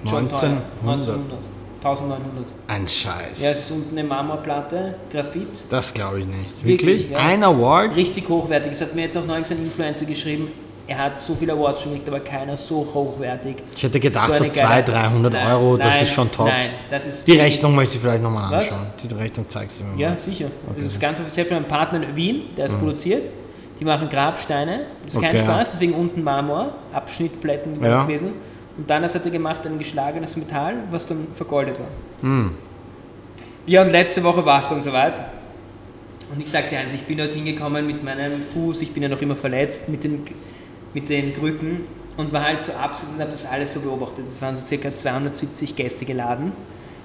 [0.04, 0.58] Schon teuer.
[0.84, 1.10] 1900.
[1.10, 1.51] 1900.
[1.84, 2.46] 1900.
[2.68, 3.42] Ein Scheiß.
[3.42, 5.48] Ja, es ist unten eine Marmorplatte, Graphit.
[5.70, 6.64] Das glaube ich nicht.
[6.64, 7.12] Wirklich, Wirklich?
[7.12, 7.18] ja.
[7.18, 7.96] Ein Award?
[7.96, 8.74] Richtig hochwertig.
[8.74, 10.50] Es hat mir jetzt auch neulich ein Influencer geschrieben,
[10.88, 13.58] er hat so viele Awards schon gekriegt, aber keiner so hochwertig.
[13.76, 16.48] Ich hätte gedacht, so, eine 200, geile- 300 Nein, Euro, das nein, ist schon top.
[16.48, 18.66] Nein, das ist Die Rechnung möchte ich vielleicht nochmal Was?
[18.66, 18.88] anschauen.
[19.02, 20.18] Die Rechnung zeigst du mir Ja, mal.
[20.18, 20.48] sicher.
[20.76, 23.30] Das ist ganz offiziell von einem Partner in Wien, der es produziert.
[23.80, 24.82] Die machen Grabsteine.
[25.06, 25.38] Das ist kein Mhm.
[25.40, 25.46] Okay.
[25.48, 28.04] Spaß, deswegen unten Marmor, Abschnittplätten, Ja.
[28.04, 28.34] gewesen.
[28.78, 31.88] Und dann hat er gemacht, ein geschlagenes Metall, was dann vergoldet war.
[32.22, 32.52] Hm.
[33.66, 35.20] Ja, und letzte Woche war es dann soweit.
[36.34, 39.22] Und ich sagte eins, ich bin dort hingekommen mit meinem Fuß, ich bin ja noch
[39.22, 40.24] immer verletzt mit den,
[40.94, 41.82] mit den Krücken
[42.16, 44.26] und war halt so abseits und habe das alles so beobachtet.
[44.32, 46.54] Es waren so circa 270 Gäste geladen.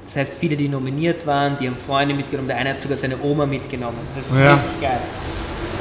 [0.07, 3.21] Das heißt, viele, die nominiert waren, die haben Freunde mitgenommen, der eine hat sogar seine
[3.21, 3.99] Oma mitgenommen.
[4.17, 4.57] Das ist Ja.
[4.63, 5.01] wirklich geil.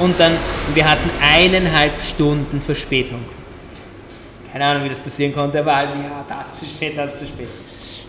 [0.00, 0.32] Und dann,
[0.74, 3.20] wir hatten eineinhalb Stunden Verspätung.
[4.56, 7.18] Keine Ahnung, wie das passieren konnte, aber also, ja, das ist zu spät, das ist
[7.18, 7.48] zu spät.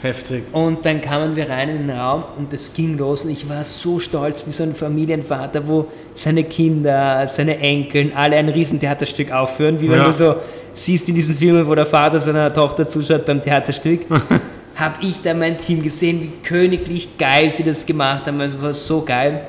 [0.01, 0.43] Heftig.
[0.53, 3.65] Und dann kamen wir rein in den Raum und es ging los und ich war
[3.65, 9.81] so stolz wie so ein Familienvater, wo seine Kinder, seine Enkeln alle ein Riesentheaterstück aufführen,
[9.81, 10.05] wie wenn Ja.
[10.05, 10.35] du so
[10.73, 14.05] siehst in diesen Filmen, wo der Vater seiner Tochter zuschaut beim Theaterstück.
[14.77, 18.39] habe ich da mein Team gesehen, wie königlich geil sie das gemacht haben.
[18.39, 19.41] Also war so geil.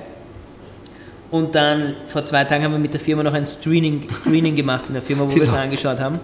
[1.30, 4.88] Und dann vor zwei Tagen haben wir mit der Firma noch ein Screening, Screening gemacht
[4.88, 6.18] in der Firma, wo wir es angeschaut haben.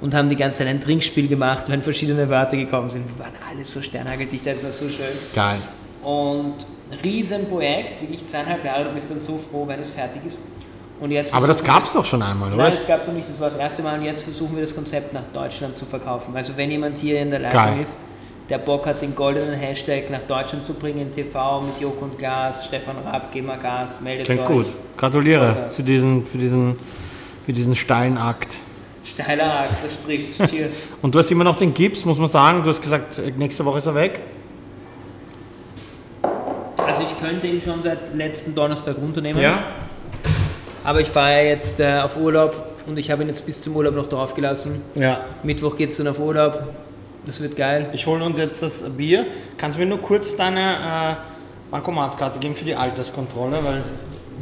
[0.00, 3.04] Und haben die ganze Zeit ein Trinkspiel gemacht, wenn verschiedene Wörter gekommen sind.
[3.08, 5.06] Wir waren alle so sternhageldicht, das war so schön.
[5.34, 5.58] Geil.
[6.02, 6.54] Und
[7.02, 10.38] Riesenprojekt, wirklich zweieinhalb Jahre, du bist dann so froh, wenn es fertig ist.
[11.00, 12.64] Und jetzt Aber das gab es doch schon einmal, oder?
[12.64, 14.62] Nein, das gab es noch nicht, das war das erste Mal und jetzt versuchen wir
[14.62, 16.36] das Konzept nach Deutschland zu verkaufen.
[16.36, 17.82] Also wenn jemand hier in der Leitung Geil.
[17.82, 17.96] ist,
[18.48, 22.18] der Bock hat, den goldenen Hashtag nach Deutschland zu bringen, in TV mit Joko und
[22.18, 24.46] Glas, Stefan Raab, Gema Gas, meldet Klingt euch.
[24.46, 24.66] gut.
[24.96, 26.76] Gratuliere für diesen, für, diesen,
[27.44, 28.58] für diesen steilen Akt.
[29.10, 30.50] Steiler Akt, das trifft.
[30.50, 30.74] Cheers.
[31.02, 32.62] Und du hast immer noch den Gips, muss man sagen.
[32.62, 34.20] Du hast gesagt, nächste Woche ist er weg.
[36.76, 39.42] Also ich könnte ihn schon seit letzten Donnerstag runternehmen.
[39.42, 39.62] Ja?
[40.84, 42.54] Aber ich fahre ja jetzt äh, auf Urlaub
[42.86, 44.82] und ich habe ihn jetzt bis zum Urlaub noch drauf gelassen.
[44.94, 45.20] Ja.
[45.42, 46.62] Mittwoch geht es dann auf Urlaub.
[47.26, 47.90] Das wird geil.
[47.92, 49.26] Ich hole uns jetzt das Bier.
[49.58, 51.14] Kannst du mir nur kurz deine äh,
[51.70, 53.82] Bankomatkarte geben für die Alterskontrolle, weil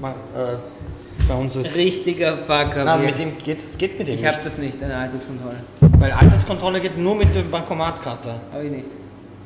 [0.01, 0.57] man, äh,
[1.29, 1.77] bei uns ist.
[1.77, 2.85] Richtiger Fucker.
[2.85, 4.47] Wir- mit dem geht, es geht mit dem ich habe nicht.
[4.47, 5.57] das nicht, eine Alterskontrolle.
[5.99, 8.35] Weil Alterskontrolle geht nur mit der Bankomatkarte.
[8.53, 8.91] Habe ich nicht.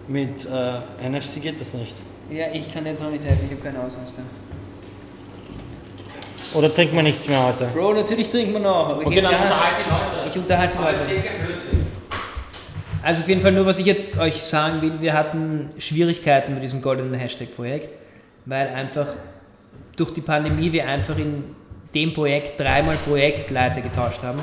[0.09, 1.97] Mit äh, NFC geht das nicht.
[2.31, 4.23] Ja, ich kann jetzt noch nicht helfen, ich habe keinen Ausweis da.
[6.59, 7.67] Oder trinkt man nichts mehr heute?
[7.67, 8.89] Bro, natürlich trinken wir noch.
[8.91, 9.53] Aber Okay, geht dann gar nicht.
[9.53, 10.29] unterhalt die Leute.
[10.31, 10.97] Ich unterhalte die Leute.
[11.47, 11.87] Blödsinn.
[13.03, 16.63] Also auf jeden Fall nur, was ich jetzt euch sagen will, wir hatten Schwierigkeiten mit
[16.63, 17.89] diesem goldenen Hashtag-Projekt,
[18.47, 19.07] weil einfach
[19.97, 21.45] durch die Pandemie wir einfach in
[21.95, 24.39] dem Projekt dreimal Projektleiter getauscht haben.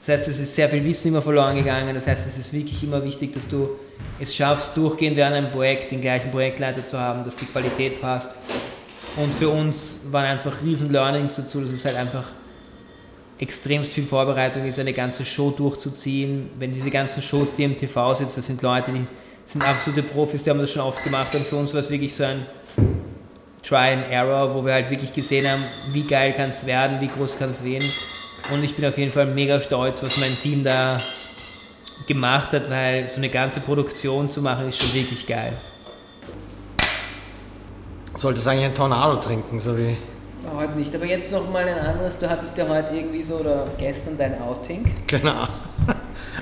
[0.00, 1.94] Das heißt, es ist sehr viel Wissen immer verloren gegangen.
[1.94, 3.70] Das heißt, es ist wirklich immer wichtig, dass du
[4.18, 8.30] es schaffst, durchgehend während einem Projekt den gleichen Projektleiter zu haben, dass die Qualität passt.
[9.16, 12.24] Und für uns waren einfach riesen Learnings dazu, dass es halt einfach
[13.38, 16.50] extremst viel Vorbereitung ist, eine ganze Show durchzuziehen.
[16.58, 19.04] Wenn diese ganzen Shows, die im TV sitzen, das sind Leute, die
[19.46, 22.14] sind absolute Profis, die haben das schon oft gemacht und für uns war es wirklich
[22.14, 22.46] so ein
[23.62, 27.08] Try and Error, wo wir halt wirklich gesehen haben, wie geil kann es werden, wie
[27.08, 27.90] groß kann es werden.
[28.52, 30.98] Und ich bin auf jeden Fall mega stolz, was mein Team da
[32.06, 35.52] gemacht hat, weil so eine ganze Produktion zu machen ist schon wirklich geil.
[38.16, 39.96] Solltest eigentlich ein Tornado trinken, so wie.
[40.56, 42.18] Heute nicht, aber jetzt noch mal ein anderes.
[42.18, 44.90] Du hattest ja heute irgendwie so oder gestern dein Outing.
[45.06, 45.46] Genau.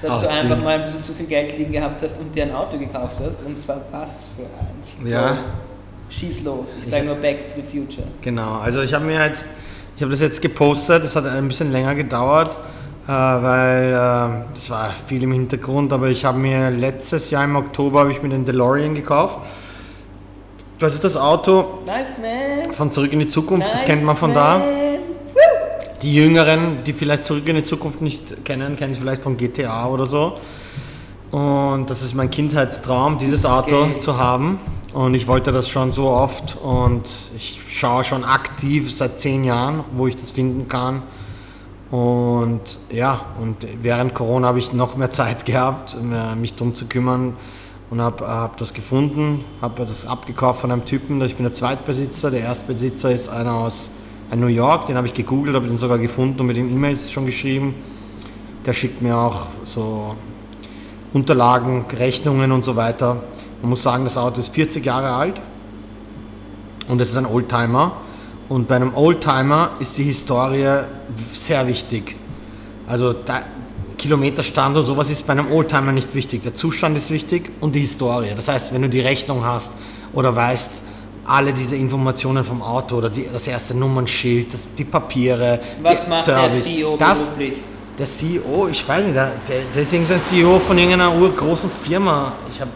[0.00, 0.28] Dass Outing.
[0.28, 2.78] du einfach mal ein bisschen zu viel Geld liegen gehabt hast und dir ein Auto
[2.78, 3.42] gekauft hast.
[3.42, 5.10] Und zwar was für eins.
[5.10, 5.38] Ja.
[6.10, 6.70] Schieß los.
[6.80, 8.06] Ich sage nur Back to the Future.
[8.22, 9.46] Genau, also ich habe mir jetzt,
[9.96, 12.56] ich habe das jetzt gepostet, das hat ein bisschen länger gedauert,
[13.06, 17.56] äh, weil äh, das war viel im Hintergrund, aber ich habe mir letztes Jahr im
[17.56, 19.38] Oktober habe ich mir den DeLorean gekauft.
[20.78, 24.32] Das ist das Auto Nice, von Zurück in die Zukunft, das Nice, kennt man von
[24.32, 24.60] man.
[24.60, 24.62] da.
[26.02, 29.88] Die Jüngeren, die vielleicht Zurück in die Zukunft nicht kennen, kennen es vielleicht von GTA
[29.88, 30.38] oder so.
[31.32, 34.60] Und das ist mein Kindheitstraum, dieses Auto zu haben.
[34.94, 37.02] Und ich wollte das schon so oft und
[37.36, 41.02] ich schaue schon aktiv seit zehn Jahren, wo ich das finden kann.
[41.90, 45.96] Und ja, und während Corona habe ich noch mehr Zeit gehabt,
[46.40, 47.36] mich darum zu kümmern
[47.90, 51.20] und habe hab das gefunden, habe das abgekauft von einem Typen.
[51.20, 53.90] Ich bin der Zweitbesitzer, der Erstbesitzer ist einer aus
[54.34, 57.26] New York, den habe ich gegoogelt, habe ihn sogar gefunden und mit ihm E-Mails schon
[57.26, 57.74] geschrieben.
[58.64, 60.14] Der schickt mir auch so
[61.12, 63.22] Unterlagen, Rechnungen und so weiter.
[63.60, 65.40] Man muss sagen, das Auto ist 40 Jahre alt
[66.88, 67.92] und es ist ein Oldtimer.
[68.48, 70.84] Und bei einem Oldtimer ist die Historie
[71.32, 72.16] sehr wichtig.
[72.86, 73.42] Also der
[73.98, 76.42] Kilometerstand und sowas ist bei einem Oldtimer nicht wichtig.
[76.42, 78.32] Der Zustand ist wichtig und die Historie.
[78.34, 79.72] Das heißt, wenn du die Rechnung hast
[80.14, 80.82] oder weißt,
[81.26, 86.10] alle diese Informationen vom Auto oder die, das erste Nummernschild, das, die Papiere, Was die
[86.10, 87.52] macht Service, der CEO das, beruflich?
[87.98, 91.14] der CEO, ich weiß nicht, der, der, der ist irgendwie so ein CEO von irgendeiner
[91.14, 92.32] urgroßen Firma.
[92.50, 92.70] Ich habe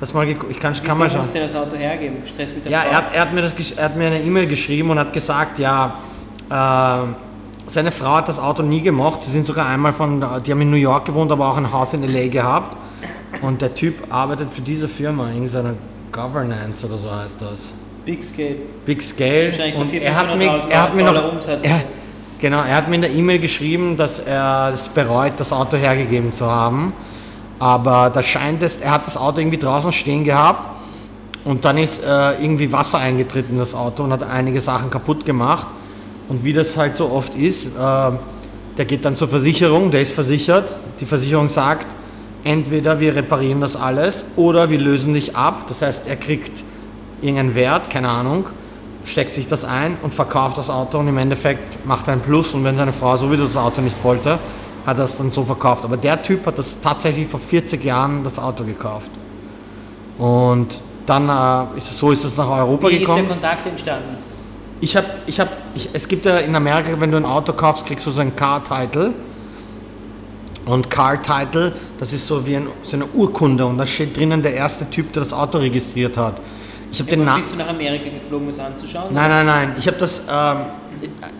[0.00, 1.18] das mal ich kann, kann mal Wieso schauen.
[1.20, 2.16] musst du dir das Auto hergeben?
[2.26, 2.90] Stress mit der Ja, Frau?
[2.90, 5.58] er hat, er, hat mir das, er hat mir eine E-Mail geschrieben und hat gesagt,
[5.58, 5.94] ja,
[6.50, 7.06] äh,
[7.66, 9.22] seine Frau hat das Auto nie gemocht.
[9.24, 11.94] Sie sind sogar einmal von, die haben in New York gewohnt, aber auch ein Haus
[11.94, 12.76] in LA gehabt.
[13.42, 15.74] Und der Typ arbeitet für diese Firma, irgendeine
[16.10, 17.72] Governance oder so heißt das.
[18.04, 18.56] Big Scale.
[18.86, 19.48] Big Scale.
[19.48, 21.14] Wahrscheinlich so und 400.000, er hat mir, er hat mir noch,
[21.62, 21.82] er,
[22.40, 26.32] genau, er hat mir in der E-Mail geschrieben, dass er es bereut, das Auto hergegeben
[26.32, 26.92] zu haben.
[27.60, 30.80] Aber da scheint es, er hat das Auto irgendwie draußen stehen gehabt
[31.44, 35.24] und dann ist äh, irgendwie Wasser eingetreten in das Auto und hat einige Sachen kaputt
[35.26, 35.66] gemacht.
[36.28, 37.70] Und wie das halt so oft ist, äh,
[38.78, 40.70] der geht dann zur Versicherung, der ist versichert.
[41.00, 41.86] Die Versicherung sagt,
[42.44, 45.64] entweder wir reparieren das alles oder wir lösen dich ab.
[45.68, 46.62] Das heißt, er kriegt
[47.20, 48.46] irgendeinen Wert, keine Ahnung,
[49.04, 52.54] steckt sich das ein und verkauft das Auto und im Endeffekt macht er einen Plus.
[52.54, 54.38] Und wenn seine Frau sowieso das Auto nicht wollte,
[54.86, 55.84] hat es dann so verkauft.
[55.84, 59.10] Aber der Typ hat das tatsächlich vor 40 Jahren das Auto gekauft.
[60.18, 63.26] Und dann äh, ist es so, ist es nach Europa Wie ist gekommen.
[63.26, 64.16] der Kontakt entstanden?
[64.80, 65.50] Ich habe, ich habe,
[65.92, 69.12] es gibt ja in Amerika, wenn du ein Auto kaufst, kriegst du so ein Car-Title.
[70.66, 74.54] Und Car-Title, das ist so wie ein, so eine Urkunde und da steht drinnen der
[74.54, 76.36] erste Typ, der das Auto registriert hat.
[76.92, 77.40] Ich habe den Namen.
[77.40, 79.14] bist du nach Amerika geflogen, um es anzuschauen?
[79.14, 79.74] Nein, nein, nein.
[79.78, 80.22] Ich habe das.
[80.30, 80.56] Ähm,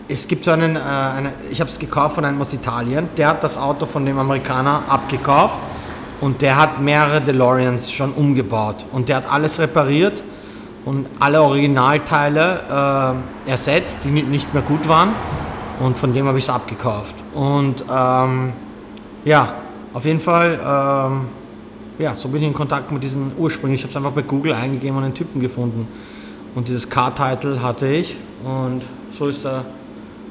[0.07, 0.75] es gibt so einen.
[0.75, 3.09] Äh, eine, ich habe es gekauft von einem aus Italien.
[3.17, 5.59] Der hat das Auto von dem Amerikaner abgekauft
[6.19, 10.23] und der hat mehrere DeLoreans schon umgebaut und der hat alles repariert
[10.85, 13.15] und alle Originalteile
[13.47, 15.09] äh, ersetzt, die ni- nicht mehr gut waren
[15.79, 17.15] und von dem habe ich es abgekauft.
[17.33, 18.53] Und ähm,
[19.25, 19.55] ja,
[19.93, 20.59] auf jeden Fall.
[20.63, 21.27] Ähm,
[21.99, 23.81] ja, so bin ich in Kontakt mit diesen ursprünglich.
[23.81, 25.87] Ich habe es einfach bei Google eingegeben und einen Typen gefunden.
[26.55, 28.81] Und dieses Car-Title hatte ich und
[29.17, 29.65] so ist, der,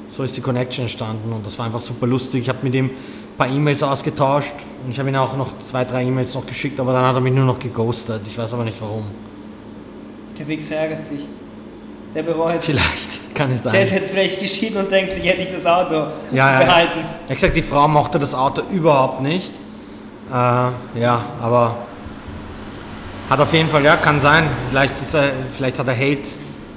[0.09, 2.43] so ist die Connection entstanden und das war einfach super lustig.
[2.43, 5.85] Ich habe mit ihm ein paar E-Mails ausgetauscht und ich habe ihm auch noch zwei,
[5.85, 8.21] drei E-Mails noch geschickt, aber dann hat er mich nur noch geghostet.
[8.27, 9.05] Ich weiß aber nicht warum.
[10.37, 11.25] Der Wichser ärgert sich.
[12.13, 13.73] Der bereut Vielleicht kann es sein.
[13.73, 16.65] Der ist jetzt vielleicht geschieden und denkt sich, hätte ich das Auto ja, ja, ja.
[16.65, 16.99] behalten.
[16.99, 19.53] Er hat gesagt, die Frau mochte das Auto überhaupt nicht.
[20.29, 21.77] Äh, ja, aber
[23.29, 24.45] hat auf jeden Fall, ja, kann sein.
[24.69, 26.23] Vielleicht, ist er, vielleicht hat er Hate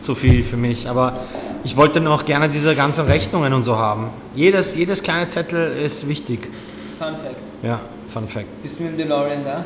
[0.02, 0.88] zu viel für mich.
[0.88, 1.20] Aber
[1.64, 4.10] ich wollte noch gerne diese ganzen Rechnungen und so haben.
[4.34, 6.50] Jedes, jedes kleine Zettel ist wichtig.
[6.98, 7.40] Fun Fact.
[7.62, 7.80] Ja.
[8.08, 8.62] Fun Fact.
[8.62, 9.64] Bist du mit dem DeLorean da?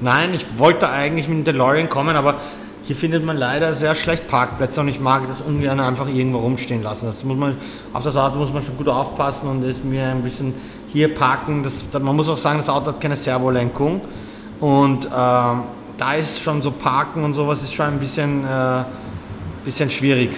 [0.00, 2.36] Nein, ich wollte eigentlich mit dem DeLorean kommen, aber
[2.84, 6.82] hier findet man leider sehr schlecht Parkplätze und ich mag das ungern einfach irgendwo rumstehen
[6.82, 7.06] lassen.
[7.06, 7.56] Das muss man,
[7.92, 10.54] auf das Auto muss man schon gut aufpassen und ist mir ein bisschen
[10.88, 11.62] hier parken.
[11.62, 14.00] Das, man muss auch sagen, das Auto hat keine Servolenkung
[14.60, 15.62] und ähm,
[15.98, 18.84] da ist schon so Parken und sowas ist schon ein bisschen, äh,
[19.64, 20.30] bisschen schwierig.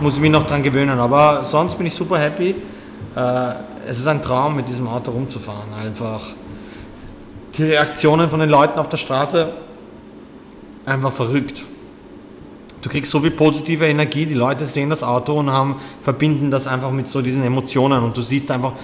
[0.00, 2.54] Muss ich mich noch dran gewöhnen, aber sonst bin ich super happy.
[3.16, 3.50] Äh,
[3.88, 5.74] es ist ein Traum, mit diesem Auto rumzufahren.
[5.84, 6.20] Einfach
[7.56, 9.52] die Reaktionen von den Leuten auf der Straße
[10.86, 11.64] einfach verrückt.
[12.80, 16.68] Du kriegst so viel positive Energie, die Leute sehen das Auto und haben, verbinden das
[16.68, 18.74] einfach mit so diesen Emotionen und du siehst einfach,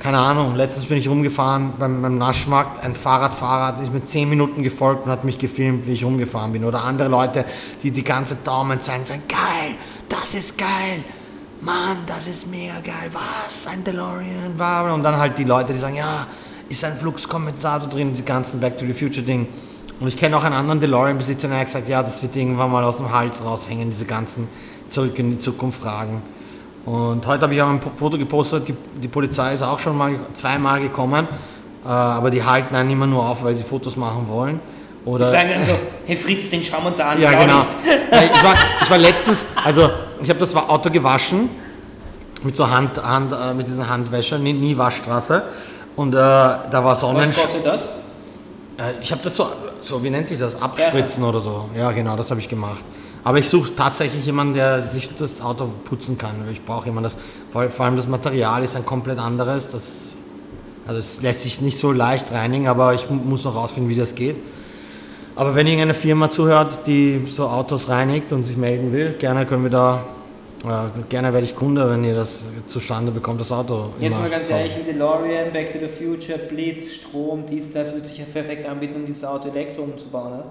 [0.00, 4.64] keine Ahnung, letztens bin ich rumgefahren beim, beim Naschmarkt, ein Fahrradfahrer ist mir 10 Minuten
[4.64, 6.64] gefolgt und hat mich gefilmt, wie ich rumgefahren bin.
[6.64, 7.44] Oder andere Leute,
[7.84, 9.76] die die ganze Daumen zeigen, sagen, geil,
[10.14, 11.02] das ist geil,
[11.60, 15.96] Mann, das ist mega geil, was, ein DeLorean, und dann halt die Leute, die sagen,
[15.96, 16.26] ja,
[16.68, 19.46] ist ein Fluxkompensator drin, die ganzen Back to the Future Ding.
[20.00, 22.84] Und ich kenne auch einen anderen DeLorean-Besitzer, der hat gesagt, ja, das wird irgendwann mal
[22.84, 24.48] aus dem Hals raushängen, diese ganzen
[24.88, 26.22] Zurück in die Zukunft Fragen.
[26.84, 30.14] Und heute habe ich auch ein Foto gepostet, die, die Polizei ist auch schon mal
[30.34, 31.26] zweimal gekommen,
[31.84, 34.60] äh, aber die halten einen immer nur auf, weil sie Fotos machen wollen.
[35.04, 35.72] Oder die sagen dann so,
[36.06, 37.20] hey Fritz, den schauen wir uns an.
[37.20, 37.60] Ja, genau.
[38.10, 39.90] ich, war, ich war letztens, also
[40.22, 41.50] ich habe das Auto gewaschen
[42.42, 45.42] mit so Hand, Hand äh, mit dieser Handwäsche, nie, nie Waschstraße.
[45.96, 47.28] Und äh, da war Sonnenschein.
[47.28, 47.82] Was kostet das?
[48.78, 49.46] Äh, ich habe das so,
[49.80, 50.60] so, wie nennt sich das?
[50.60, 51.28] Abspritzen ja.
[51.28, 51.68] oder so.
[51.76, 52.80] Ja, genau, das habe ich gemacht.
[53.22, 56.46] Aber ich suche tatsächlich jemanden, der sich das Auto putzen kann.
[56.52, 57.10] Ich brauche jemanden,
[57.50, 59.70] das, vor allem das Material ist ein komplett anderes.
[59.70, 59.82] Das,
[60.86, 64.14] also es lässt sich nicht so leicht reinigen, aber ich muss noch rausfinden, wie das
[64.14, 64.36] geht.
[65.36, 69.64] Aber wenn irgendeine Firma zuhört, die so Autos reinigt und sich melden will, gerne können
[69.64, 70.04] wir da
[70.64, 73.90] ja, gerne werde ich Kunde, wenn ihr das zustande bekommt, das Auto.
[74.00, 78.06] Jetzt mal ganz ehrlich, ein DeLorean, Back to the Future, Blitz, Strom, dies, das wird
[78.06, 80.44] sich ja perfekt anbieten, um dieses Auto Elektro umzubauen, ne?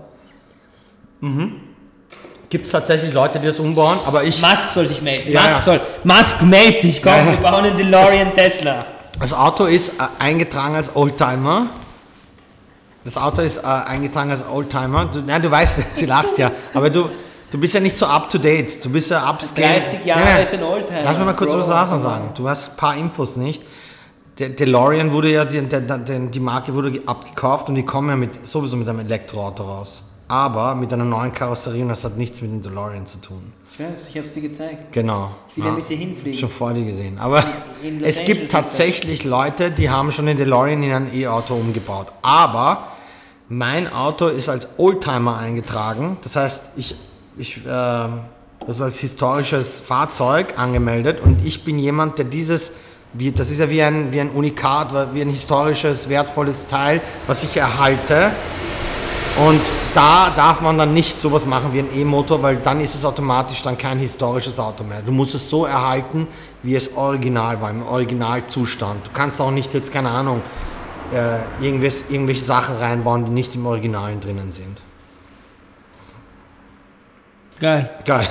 [1.21, 1.51] Mhm.
[2.47, 4.39] Gibt es tatsächlich Leute, die das umbauen, aber ich...
[4.39, 5.31] Musk soll sich melden.
[5.31, 5.61] Ja, Musk, ja.
[5.63, 7.31] Soll, Musk meld dich, komm, ja.
[7.31, 8.85] wir bauen einen DeLorean Tesla.
[9.19, 11.69] Das Auto ist äh, eingetragen als Oldtimer.
[13.03, 15.05] Das Auto ist äh, eingetragen als Oldtimer.
[15.05, 17.09] Du, nein, du weißt, du lachst ja, aber du,
[17.53, 18.83] Du bist ja nicht so up to date.
[18.83, 19.79] Du bist ja upscale.
[19.79, 21.03] 30 Jahre ja, ist ein Oldtimer.
[21.03, 22.31] Lass mich mal kurz was Sachen sagen.
[22.33, 23.61] Du hast ein paar Infos nicht.
[24.39, 28.47] Der DeLorean wurde ja, die, der, die Marke wurde abgekauft und die kommen ja mit,
[28.47, 30.01] sowieso mit einem Elektroauto raus.
[30.27, 33.53] Aber mit einer neuen Karosserie und das hat nichts mit dem DeLorean zu tun.
[33.71, 34.91] Ich weiß, ich habe es dir gezeigt.
[34.91, 35.29] Genau.
[35.49, 36.39] Ich will ja, mit dir hinfliegen.
[36.39, 37.19] Schon vor dir gesehen.
[37.19, 37.43] Aber
[38.01, 42.07] es gibt tatsächlich Leute, die haben schon den DeLorean in ein E-Auto umgebaut.
[42.23, 42.92] Aber
[43.49, 46.17] mein Auto ist als Oldtimer eingetragen.
[46.23, 46.95] Das heißt, ich
[47.37, 52.71] ich, äh, das ist als historisches Fahrzeug angemeldet und ich bin jemand, der dieses,
[53.13, 57.43] wie, das ist ja wie ein, wie ein Unikat, wie ein historisches, wertvolles Teil, was
[57.43, 58.31] ich erhalte.
[59.47, 59.61] Und
[59.95, 63.63] da darf man dann nicht sowas machen wie ein E-Motor, weil dann ist es automatisch
[63.63, 65.01] dann kein historisches Auto mehr.
[65.01, 66.27] Du musst es so erhalten,
[66.61, 69.07] wie es original war, im Originalzustand.
[69.07, 70.41] Du kannst auch nicht jetzt, keine Ahnung,
[71.13, 74.81] äh, irgendwelche Sachen reinbauen, die nicht im Originalen drinnen sind.
[77.59, 77.89] Geil.
[78.03, 78.27] Geil.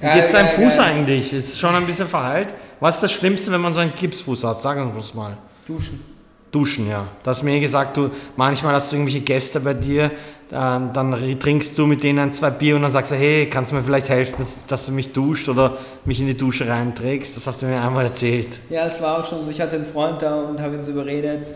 [0.00, 0.80] Wie geht's deinem Fuß geil.
[0.80, 1.32] eigentlich?
[1.32, 2.52] Ist schon ein bisschen verheilt?
[2.80, 4.60] Was ist das Schlimmste, wenn man so einen Gipsfuß hat?
[4.60, 5.36] Sagen wir es mal.
[5.66, 6.04] Duschen.
[6.50, 7.06] Duschen, ja.
[7.22, 10.10] Du hast mir gesagt, du manchmal hast du irgendwelche Gäste bei dir,
[10.52, 13.76] dann, dann trinkst du mit denen zwei Bier und dann sagst du, hey, kannst du
[13.76, 17.34] mir vielleicht helfen, dass, du mich duscht oder mich in die Dusche reinträgst?
[17.34, 18.58] Das hast du mir einmal erzählt.
[18.68, 19.50] Ja, es war auch schon so.
[19.50, 21.54] Ich hatte einen Freund da und habe ihn so überredet,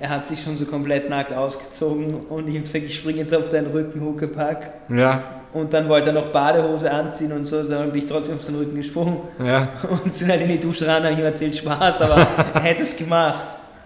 [0.00, 3.34] er hat sich schon so komplett nackt ausgezogen und ich habe gesagt, ich springe jetzt
[3.34, 4.70] auf deinen Rücken, Huckepack.
[4.88, 5.22] Ja.
[5.52, 8.58] Und dann wollte er noch Badehose anziehen und so, dann bin ich trotzdem auf seinen
[8.58, 9.22] Rücken gesprungen.
[9.44, 9.68] Ja.
[10.04, 12.16] Und sind halt in die Dusche ran, habe ich ihm erzählt, Spaß, aber
[12.54, 13.38] er hätte es gemacht.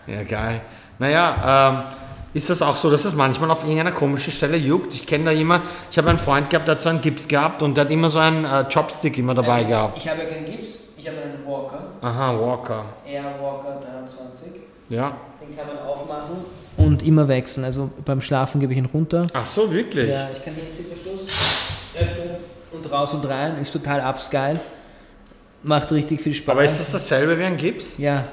[0.06, 0.60] Ja, geil.
[0.98, 1.99] Naja, ähm,
[2.32, 4.94] ist das auch so, dass es manchmal auf irgendeiner komischen Stelle juckt?
[4.94, 7.62] Ich kenne da immer, ich habe einen Freund gehabt, der hat so einen Gips gehabt
[7.62, 9.98] und der hat immer so einen äh, Chopstick immer dabei also, gehabt.
[9.98, 11.82] Ich habe ja keinen Gips, ich habe einen Walker.
[12.00, 12.84] Aha, Walker.
[13.06, 14.52] Air Walker 23.
[14.88, 15.16] Ja.
[15.40, 16.36] Den kann man aufmachen
[16.76, 17.64] und immer wechseln.
[17.64, 19.26] Also beim Schlafen gebe ich ihn runter.
[19.32, 20.10] Ach so, wirklich?
[20.10, 21.28] Ja, ich kann den Zipperschluss
[21.94, 22.36] öffnen
[22.72, 23.60] und raus und rein.
[23.60, 24.60] Ist total upsgeil.
[25.62, 26.52] Macht richtig viel Spaß.
[26.52, 27.98] Aber ist das dasselbe wie ein Gips?
[27.98, 28.24] Ja.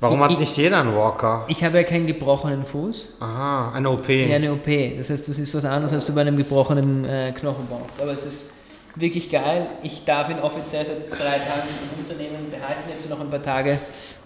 [0.00, 1.44] Warum ich, hat nicht jeder einen Walker?
[1.48, 3.08] Ich habe ja keinen gebrochenen Fuß.
[3.20, 4.08] Aha, eine OP.
[4.08, 4.66] Ja, eine OP.
[4.98, 8.00] Das heißt, das ist was anderes, als du bei einem gebrochenen äh, Knochen brauchst.
[8.00, 8.46] Aber es ist
[8.94, 9.66] wirklich geil.
[9.82, 13.78] Ich darf ihn offiziell seit drei Tagen im Unternehmen behalten, jetzt noch ein paar Tage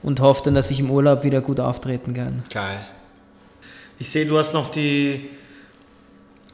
[0.03, 2.45] und hoffe dann, dass ich im Urlaub wieder gut auftreten kann.
[2.53, 2.87] Geil.
[3.99, 5.31] Ich sehe, du hast noch die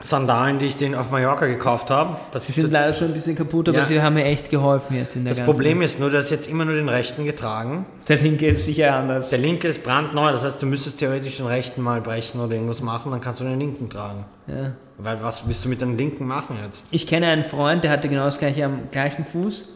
[0.03, 2.19] Sandalen, die ich den auf Mallorca gekauft habe.
[2.31, 3.87] Das Sie sind leider schon ein bisschen kaputt, aber Ja.
[3.87, 6.65] sie haben mir echt geholfen jetzt in der Das Problem ist nur, dass jetzt immer
[6.67, 7.87] nur den rechten getragen.
[8.07, 9.31] Der linke ist sicher anders.
[9.31, 12.83] Der linke ist brandneu, das heißt, du müsstest theoretisch den rechten mal brechen oder irgendwas
[12.83, 14.25] machen, dann kannst du den linken tragen.
[14.47, 14.73] Ja.
[14.99, 16.87] Weil was willst du mit dem linken machen jetzt?
[16.91, 19.67] Ich kenne einen Freund, der hatte genau das gleiche am gleichen Fuß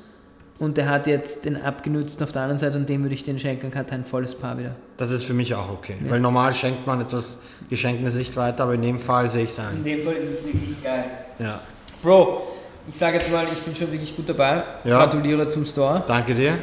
[0.60, 3.38] und der hat jetzt den abgenutzt auf der anderen Seite und dem würde ich den
[3.38, 4.76] schenken hat ein volles Paar wieder.
[4.98, 5.96] Das ist für mich auch okay.
[6.08, 9.58] Weil normal schenkt man etwas Geschenktes nicht weiter, aber in dem Fall sehe ich es
[9.58, 9.76] ein.
[9.78, 11.04] In dem Fall ist es wirklich geil.
[11.38, 11.60] Ja.
[12.02, 12.42] Bro,
[12.88, 14.62] ich sage jetzt mal, ich bin schon wirklich gut dabei.
[14.84, 14.98] Ja.
[15.04, 16.04] Gratuliere zum Store.
[16.06, 16.54] Danke dir.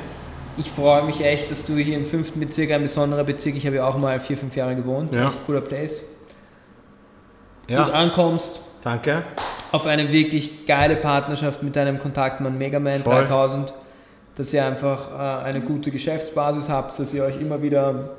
[0.58, 3.76] Ich freue mich echt, dass du hier im fünften Bezirk, ein besonderer Bezirk, ich habe
[3.78, 5.14] ja auch mal vier, fünf Jahre gewohnt.
[5.14, 5.30] Ja.
[5.30, 6.00] Echt cooler Place.
[7.68, 9.24] Gut Ja, ankommst, danke.
[9.72, 13.26] auf eine wirklich geile Partnerschaft mit deinem Kontaktmann Megaman Voll.
[13.26, 13.74] 3000,
[14.38, 18.12] dass ihr einfach äh, eine gute Geschäftsbasis habt, dass ihr euch immer wieder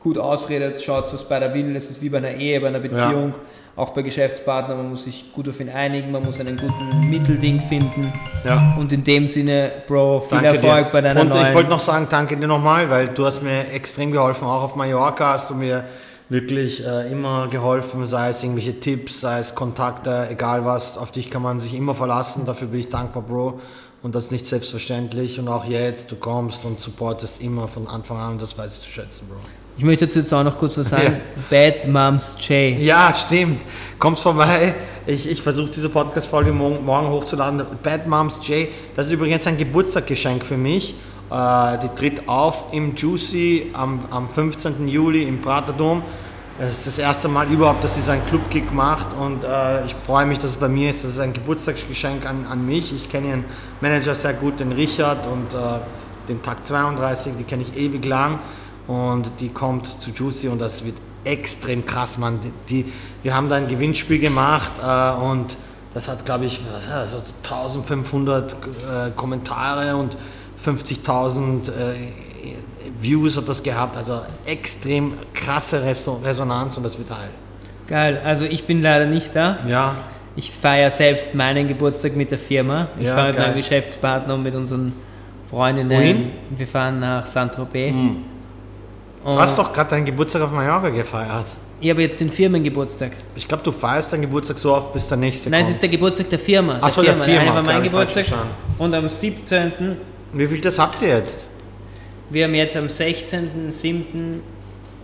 [0.00, 2.78] gut ausredet, schaut, was bei der will, es ist wie bei einer Ehe, bei einer
[2.78, 3.34] Beziehung,
[3.74, 7.60] auch bei Geschäftspartnern, man muss sich gut auf ihn einigen, man muss einen guten Mittelding
[7.60, 8.12] finden
[8.44, 8.74] Ja.
[8.78, 10.92] und in dem Sinne, Bro, viel Danke Erfolg dir.
[10.92, 11.46] bei deiner Und neuen...
[11.48, 14.46] ich wollte noch sagen, danke dir nochmal, weil du hast mir extrem geholfen.
[14.46, 15.84] Auch auf Mallorca hast du mir
[16.28, 20.96] wirklich äh, immer geholfen, sei es irgendwelche Tipps, sei es Kontakte, egal was.
[20.96, 22.44] Auf dich kann man sich immer verlassen.
[22.46, 23.60] Dafür bin ich dankbar, Bro.
[24.06, 25.40] Und das ist nicht selbstverständlich.
[25.40, 28.32] Und auch jetzt, du kommst und supportest immer von Anfang an.
[28.34, 29.34] Und das weiß ich zu schätzen, Bro.
[29.78, 31.16] Ich möchte dazu jetzt auch noch kurz was sagen.
[31.50, 32.78] Bad Moms J.
[32.78, 33.62] Ja, stimmt.
[33.98, 34.76] Kommst vorbei.
[35.08, 37.66] Ich, ich versuche diese Podcast-Folge morgen, morgen hochzuladen.
[37.82, 38.68] Bad Moms J.
[38.94, 40.94] Das ist übrigens ein Geburtstagsgeschenk für mich.
[41.28, 44.86] Äh, die tritt auf im Juicy am, am 15.
[44.86, 46.04] Juli im Praterdom.
[46.58, 49.94] Es ist das erste Mal überhaupt, dass sie so einen Club-Gig macht und äh, ich
[50.06, 51.04] freue mich, dass es bei mir ist.
[51.04, 52.94] Das ist ein Geburtstagsgeschenk an, an mich.
[52.94, 53.44] Ich kenne ihren
[53.82, 55.80] Manager sehr gut, den Richard und äh,
[56.30, 58.38] den Tag 32, die kenne ich ewig lang
[58.86, 62.40] und die kommt zu Juicy und das wird extrem krass, Mann.
[62.40, 62.52] Die,
[62.84, 62.92] die,
[63.22, 65.58] wir haben da ein Gewinnspiel gemacht äh, und
[65.92, 70.16] das hat, glaube ich, was, hat das, so 1500 äh, Kommentare und
[70.64, 71.94] 50.000 äh,
[73.00, 73.96] Views hat das gehabt.
[73.96, 77.28] Also extrem krasse Reso Resonanz und das wird heil.
[77.86, 79.58] Geil, also ich bin leider nicht da.
[79.66, 79.94] Ja,
[80.38, 82.88] Ich feiere selbst meinen Geburtstag mit der Firma.
[82.98, 83.46] Ich Ja, fahre mit geil.
[83.48, 84.92] meinem Geschäftspartner und mit unseren
[85.48, 85.90] Freundinnen.
[85.98, 86.30] Wohin?
[86.50, 87.94] Wir fahren nach Saint-Tropez.
[89.24, 91.46] du hast doch gerade deinen Geburtstag auf Mallorca gefeiert.
[91.80, 93.12] Ich habe jetzt den Firmengeburtstag.
[93.34, 95.74] Ich glaube, du feierst deinen Geburtstag so oft, bis der nächste Nein, es kommt.
[95.76, 96.78] ist der Geburtstag der Firma.
[96.82, 98.26] Ach so, der eine Firma, war mein Geburtstag.
[98.78, 99.72] Und am 17.
[100.34, 101.45] Wie viel das habt ihr jetzt?
[102.30, 104.40] Wir haben jetzt am 16.07.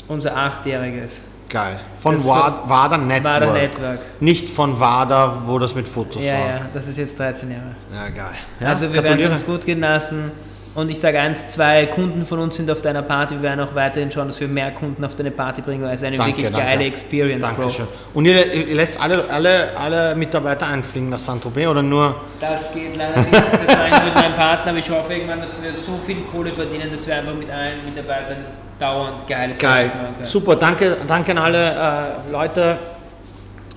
[0.09, 1.21] unser achtjähriges.
[1.49, 1.79] Geil.
[2.01, 3.25] Von Das Wad WADA Network.
[3.35, 3.99] WADA Network.
[4.21, 6.41] Nicht von WADA, wo das mit Fotos Ja, war.
[6.49, 7.77] ja, das ist jetzt 13 Jahre.
[7.95, 8.35] Ja, geil.
[8.67, 10.33] also wir werden es uns gut gehen lassen.
[10.75, 13.35] Und ich sage eins, zwei Kunden von uns sind auf deiner Party.
[13.35, 16.03] Wir werden auch weiterhin schauen, dass wir mehr Kunden auf deine Party bringen, weil es
[16.03, 16.67] eine Danke, wirklich danke.
[16.67, 17.57] geile Experience, Bro.
[17.57, 17.89] Dankeschön.
[18.15, 22.15] Und ihr, ihr lässt alle, alle, alle Mitarbeiter einfliegen nach Saint-Tropez oder nur?
[22.41, 23.35] Das geht leider nicht.
[23.35, 26.51] Das mache ich mit meinem Partner, aber ich hoffe irgendwann, dass wir so viel Kohle
[26.51, 28.39] verdienen, dass wir einfach mit allen Mitarbeitern
[28.79, 29.87] dauernd geiles Geil.
[29.89, 30.25] Machen können.
[30.25, 32.79] Super, danke, danke an alle äh, Leute.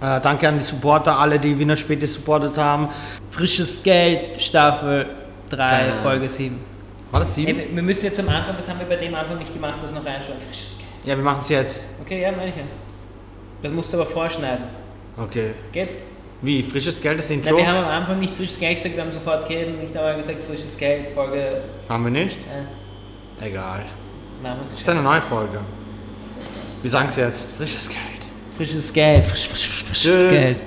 [0.01, 2.87] Äh, danke an die Supporter, alle, die Wiener Späti supportet haben.
[3.31, 5.07] Frisches Geld, Staffel
[5.49, 6.01] 3, Keine Ahnung.
[6.01, 6.74] Folge 7.
[7.15, 7.57] War das sieben?
[7.57, 9.89] Hey, wir müssen jetzt am Anfang, das haben wir bei dem Anfang nicht gemacht, das
[9.93, 10.37] noch reinschauen.
[10.37, 10.89] Frisches Geld.
[11.05, 11.85] Ja, wir machen es jetzt.
[12.01, 12.63] Okay, ja, meine ich ja.
[13.63, 14.65] Das musst du aber vorschneiden.
[15.15, 15.53] Okay.
[15.71, 15.95] Geht's?
[16.41, 16.61] Wie?
[16.61, 17.55] Frisches Geld, Nein, Intro?
[17.55, 20.43] wir haben am Anfang nicht frisches Geld gesagt, wir haben sofort gehen, nicht einmal gesagt
[20.43, 21.61] frisches Geld, Folge.
[21.87, 22.39] haben wir nicht?
[23.39, 23.85] Äh, Egal.
[24.43, 25.59] machen wir Das ist eine neue Folge.
[26.81, 27.53] Wir sagen es jetzt.
[27.53, 27.99] Frisches Geld.
[28.57, 30.29] Frisches Geld, frisch, frisch, frisches Tschüss.
[30.31, 30.57] Geld.